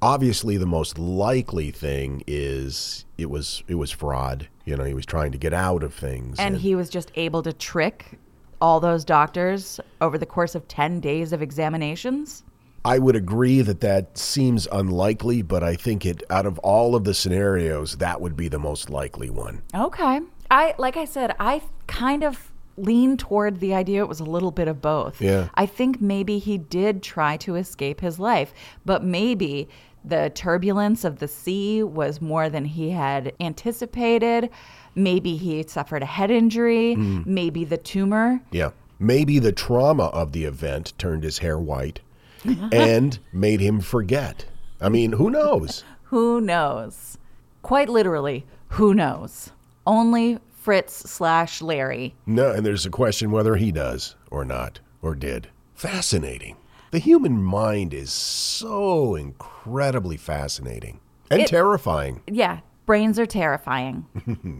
obviously 0.00 0.56
the 0.56 0.66
most 0.66 0.98
likely 0.98 1.70
thing 1.70 2.22
is 2.26 3.04
it 3.18 3.28
was 3.28 3.64
it 3.66 3.74
was 3.74 3.90
fraud. 3.90 4.48
You 4.64 4.76
know, 4.76 4.84
he 4.84 4.94
was 4.94 5.06
trying 5.06 5.32
to 5.32 5.38
get 5.38 5.52
out 5.52 5.82
of 5.82 5.92
things. 5.92 6.38
And 6.38 6.56
he 6.56 6.74
was 6.76 6.88
just 6.88 7.10
able 7.16 7.42
to 7.42 7.52
trick 7.52 8.18
all 8.60 8.78
those 8.78 9.04
doctors 9.04 9.80
over 10.00 10.18
the 10.18 10.26
course 10.26 10.54
of 10.54 10.68
10 10.68 11.00
days 11.00 11.32
of 11.32 11.42
examinations? 11.42 12.44
I 12.84 12.98
would 12.98 13.16
agree 13.16 13.60
that 13.62 13.80
that 13.80 14.16
seems 14.16 14.66
unlikely, 14.72 15.42
but 15.42 15.62
I 15.62 15.74
think 15.74 16.06
it 16.06 16.22
out 16.30 16.46
of 16.46 16.58
all 16.60 16.94
of 16.94 17.04
the 17.04 17.12
scenarios, 17.14 17.96
that 17.96 18.20
would 18.20 18.36
be 18.36 18.48
the 18.48 18.58
most 18.58 18.88
likely 18.88 19.28
one. 19.30 19.62
Okay. 19.74 20.20
I 20.50 20.74
like 20.78 20.96
I 20.96 21.04
said, 21.04 21.34
I 21.38 21.62
kind 21.86 22.24
of 22.24 22.50
lean 22.76 23.18
toward 23.18 23.60
the 23.60 23.74
idea 23.74 24.00
it 24.00 24.08
was 24.08 24.20
a 24.20 24.24
little 24.24 24.50
bit 24.50 24.66
of 24.66 24.80
both. 24.80 25.20
Yeah. 25.20 25.48
I 25.54 25.66
think 25.66 26.00
maybe 26.00 26.38
he 26.38 26.56
did 26.56 27.02
try 27.02 27.36
to 27.38 27.56
escape 27.56 28.00
his 28.00 28.18
life, 28.18 28.54
but 28.86 29.04
maybe 29.04 29.68
the 30.02 30.30
turbulence 30.34 31.04
of 31.04 31.18
the 31.18 31.28
sea 31.28 31.82
was 31.82 32.22
more 32.22 32.48
than 32.48 32.64
he 32.64 32.88
had 32.90 33.34
anticipated. 33.38 34.48
Maybe 34.94 35.36
he 35.36 35.62
suffered 35.64 36.02
a 36.02 36.06
head 36.06 36.30
injury, 36.30 36.96
Mm. 36.96 37.26
maybe 37.26 37.64
the 37.64 37.76
tumor. 37.76 38.40
Yeah. 38.50 38.70
Maybe 38.98 39.38
the 39.38 39.52
trauma 39.52 40.04
of 40.06 40.32
the 40.32 40.44
event 40.44 40.94
turned 40.96 41.22
his 41.24 41.38
hair 41.38 41.58
white 41.58 42.00
and 42.72 43.18
made 43.32 43.60
him 43.60 43.80
forget. 43.80 44.46
I 44.80 44.88
mean, 44.88 45.12
who 45.12 45.30
knows? 45.30 45.84
Who 46.04 46.40
knows? 46.40 47.18
Quite 47.62 47.88
literally, 47.88 48.44
who 48.70 48.94
knows? 48.94 49.50
Only 49.86 50.38
Fritz 50.60 50.92
slash 51.08 51.62
Larry. 51.62 52.16
No, 52.26 52.50
and 52.50 52.66
there's 52.66 52.84
a 52.84 52.90
question 52.90 53.30
whether 53.30 53.54
he 53.54 53.70
does 53.70 54.16
or 54.30 54.44
not, 54.44 54.80
or 55.02 55.14
did. 55.14 55.48
Fascinating. 55.76 56.56
The 56.90 56.98
human 56.98 57.40
mind 57.40 57.94
is 57.94 58.10
so 58.10 59.14
incredibly 59.14 60.16
fascinating 60.16 60.98
and 61.30 61.42
It- 61.42 61.46
terrifying. 61.48 62.22
Yeah, 62.26 62.58
brains 62.86 63.18
are 63.20 63.26
terrifying. 63.26 64.04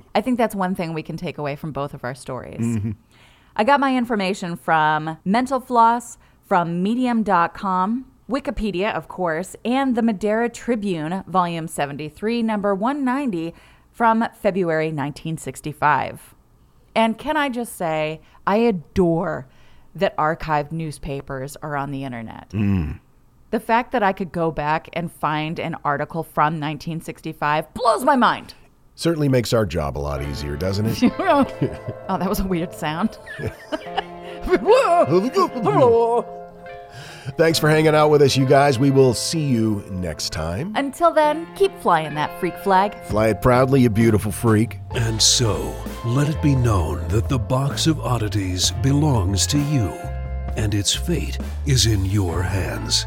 I 0.15 0.21
think 0.21 0.39
that's 0.39 0.55
one 0.55 0.77
thing 0.77 0.95
we 0.95 1.03
can 1.03 1.17
take 1.17 1.37
away 1.37 1.57
from 1.57 1.73
both 1.73 1.95
of 1.95 2.05
our 2.05 2.15
stories. 2.15 2.61
Mhm. 2.61 2.95
I 3.57 3.65
got 3.65 3.81
my 3.81 3.97
information 3.97 4.55
from 4.55 5.19
Mental 5.25 5.59
Floss, 5.59 6.17
from 6.51 6.83
Medium.com, 6.83 8.07
Wikipedia, 8.29 8.93
of 8.93 9.07
course, 9.07 9.55
and 9.65 9.97
the 9.97 10.03
Madera 10.03 10.49
Tribune, 10.49 11.23
Volume 11.29 11.69
73, 11.69 12.43
number 12.43 12.75
190, 12.75 13.55
from 13.93 14.27
February 14.35 14.87
1965. 14.87 16.35
And 16.97 17.17
can 17.17 17.37
I 17.37 17.51
just 17.51 17.77
say, 17.77 18.21
I 18.49 18.57
adore 18.57 19.47
that 19.95 20.17
archived 20.17 20.73
newspapers 20.73 21.57
are 21.63 21.77
on 21.77 21.93
the 21.93 22.03
internet. 22.03 22.51
Mm. 22.51 22.99
The 23.53 23.61
fact 23.61 23.93
that 23.93 24.03
I 24.03 24.13
could 24.13 24.33
go 24.33 24.51
back 24.51 24.89
and 24.93 25.13
find 25.13 25.61
an 25.61 25.77
article 25.85 26.25
from 26.25 26.55
1965 26.55 27.73
blows 27.75 28.03
my 28.03 28.17
mind. 28.17 28.55
Certainly 28.97 29.29
makes 29.29 29.53
our 29.53 29.65
job 29.65 29.97
a 29.97 30.01
lot 30.01 30.21
easier, 30.21 30.57
doesn't 30.57 30.87
it? 30.87 31.01
oh, 31.21 31.45
that 32.09 32.29
was 32.29 32.41
a 32.41 32.45
weird 32.45 32.75
sound. 32.75 33.21
Thanks 37.37 37.59
for 37.59 37.69
hanging 37.69 37.95
out 37.95 38.09
with 38.11 38.23
us, 38.23 38.37
you 38.37 38.47
guys. 38.47 38.79
We 38.79 38.91
will 38.91 39.15
see 39.15 39.45
you 39.45 39.85
next 39.91 40.31
time. 40.31 40.73
Until 40.77 41.13
then, 41.13 41.47
keep 41.55 41.77
flying 41.81 42.15
that 42.15 42.39
freak 42.41 42.57
flag. 42.59 42.95
Fly 43.05 43.29
it 43.29 43.43
proudly, 43.43 43.83
you 43.83 43.91
beautiful 43.91 44.33
freak. 44.33 44.79
And 44.93 45.21
so, 45.21 45.75
let 46.05 46.29
it 46.29 46.41
be 46.43 46.55
known 46.55 47.07
that 47.09 47.29
the 47.29 47.39
box 47.39 47.87
of 47.87 48.01
oddities 48.01 48.71
belongs 48.83 49.47
to 49.49 49.59
you, 49.59 49.89
and 50.57 50.75
its 50.75 50.95
fate 50.95 51.39
is 51.67 51.87
in 51.87 52.05
your 52.05 52.43
hands. 52.43 53.07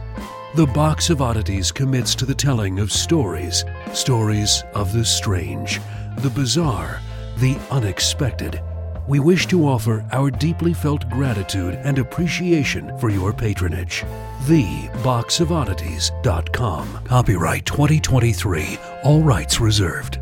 The 0.56 0.68
Box 0.68 1.10
of 1.10 1.20
Oddities 1.20 1.72
commits 1.72 2.14
to 2.14 2.26
the 2.28 2.36
telling 2.36 2.78
of 2.78 2.92
stories, 2.92 3.66
stories 3.92 4.64
of 4.76 4.94
the 4.94 5.04
strange, 5.04 5.82
the 6.20 6.30
bizarre, 6.30 7.02
the 7.38 7.58
unexpected. 7.72 8.62
We 9.08 9.20
wish 9.20 9.48
to 9.48 9.68
offer 9.68 10.08
our 10.12 10.30
deeply 10.32 10.74
felt 10.74 11.10
gratitude 11.10 11.76
and 11.84 12.00
appreciation 12.00 12.98
for 13.00 13.10
your 13.10 13.34
patronage. 13.34 14.06
TheBoxOfOddities.com. 14.46 17.00
Copyright 17.04 17.66
2023. 17.66 18.78
All 19.04 19.22
rights 19.22 19.60
reserved. 19.60 20.20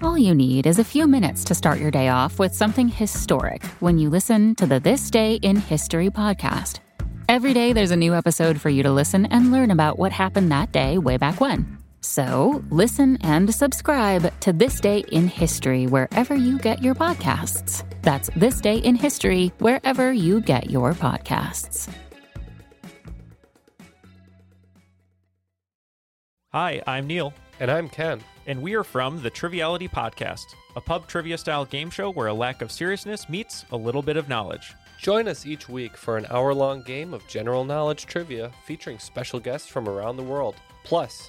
All 0.00 0.16
you 0.16 0.34
need 0.34 0.66
is 0.66 0.78
a 0.78 0.84
few 0.84 1.08
minutes 1.08 1.42
to 1.44 1.54
start 1.54 1.80
your 1.80 1.90
day 1.90 2.08
off 2.08 2.38
with 2.38 2.54
something 2.54 2.88
historic 2.88 3.64
when 3.80 3.98
you 3.98 4.10
listen 4.10 4.54
to 4.56 4.66
the 4.66 4.78
This 4.78 5.10
Day 5.10 5.36
in 5.36 5.56
History 5.56 6.08
podcast. 6.08 6.78
Every 7.28 7.52
day 7.52 7.72
there's 7.72 7.90
a 7.90 7.96
new 7.96 8.14
episode 8.14 8.60
for 8.60 8.68
you 8.68 8.82
to 8.84 8.92
listen 8.92 9.26
and 9.26 9.50
learn 9.50 9.70
about 9.70 9.98
what 9.98 10.12
happened 10.12 10.52
that 10.52 10.70
day 10.70 10.98
way 10.98 11.16
back 11.16 11.40
when. 11.40 11.77
So 12.00 12.62
listen 12.70 13.18
and 13.22 13.52
subscribe 13.52 14.38
to 14.40 14.52
This 14.52 14.80
Day 14.80 15.00
in 15.10 15.26
History 15.26 15.86
wherever 15.86 16.34
you 16.34 16.58
get 16.58 16.82
your 16.82 16.94
podcasts. 16.94 17.84
That's 18.02 18.30
This 18.36 18.60
Day 18.60 18.76
in 18.76 18.94
History 18.94 19.52
wherever 19.58 20.12
you 20.12 20.40
get 20.40 20.70
your 20.70 20.94
podcasts. 20.94 21.92
Hi, 26.52 26.82
I'm 26.86 27.06
Neil. 27.06 27.34
And 27.60 27.70
I'm 27.70 27.88
Ken. 27.88 28.20
And 28.46 28.62
we 28.62 28.74
are 28.74 28.84
from 28.84 29.20
the 29.20 29.30
Triviality 29.30 29.88
Podcast, 29.88 30.44
a 30.76 30.80
pub 30.80 31.08
trivia 31.08 31.36
style 31.36 31.64
game 31.64 31.90
show 31.90 32.10
where 32.10 32.28
a 32.28 32.34
lack 32.34 32.62
of 32.62 32.70
seriousness 32.70 33.28
meets 33.28 33.64
a 33.72 33.76
little 33.76 34.00
bit 34.00 34.16
of 34.16 34.28
knowledge. 34.28 34.74
Join 34.98 35.28
us 35.28 35.44
each 35.44 35.68
week 35.68 35.96
for 35.96 36.16
an 36.16 36.26
hour 36.30 36.54
long 36.54 36.82
game 36.82 37.12
of 37.12 37.26
general 37.26 37.64
knowledge 37.64 38.06
trivia 38.06 38.52
featuring 38.64 38.98
special 38.98 39.40
guests 39.40 39.68
from 39.68 39.88
around 39.88 40.16
the 40.16 40.22
world, 40.22 40.54
plus 40.84 41.28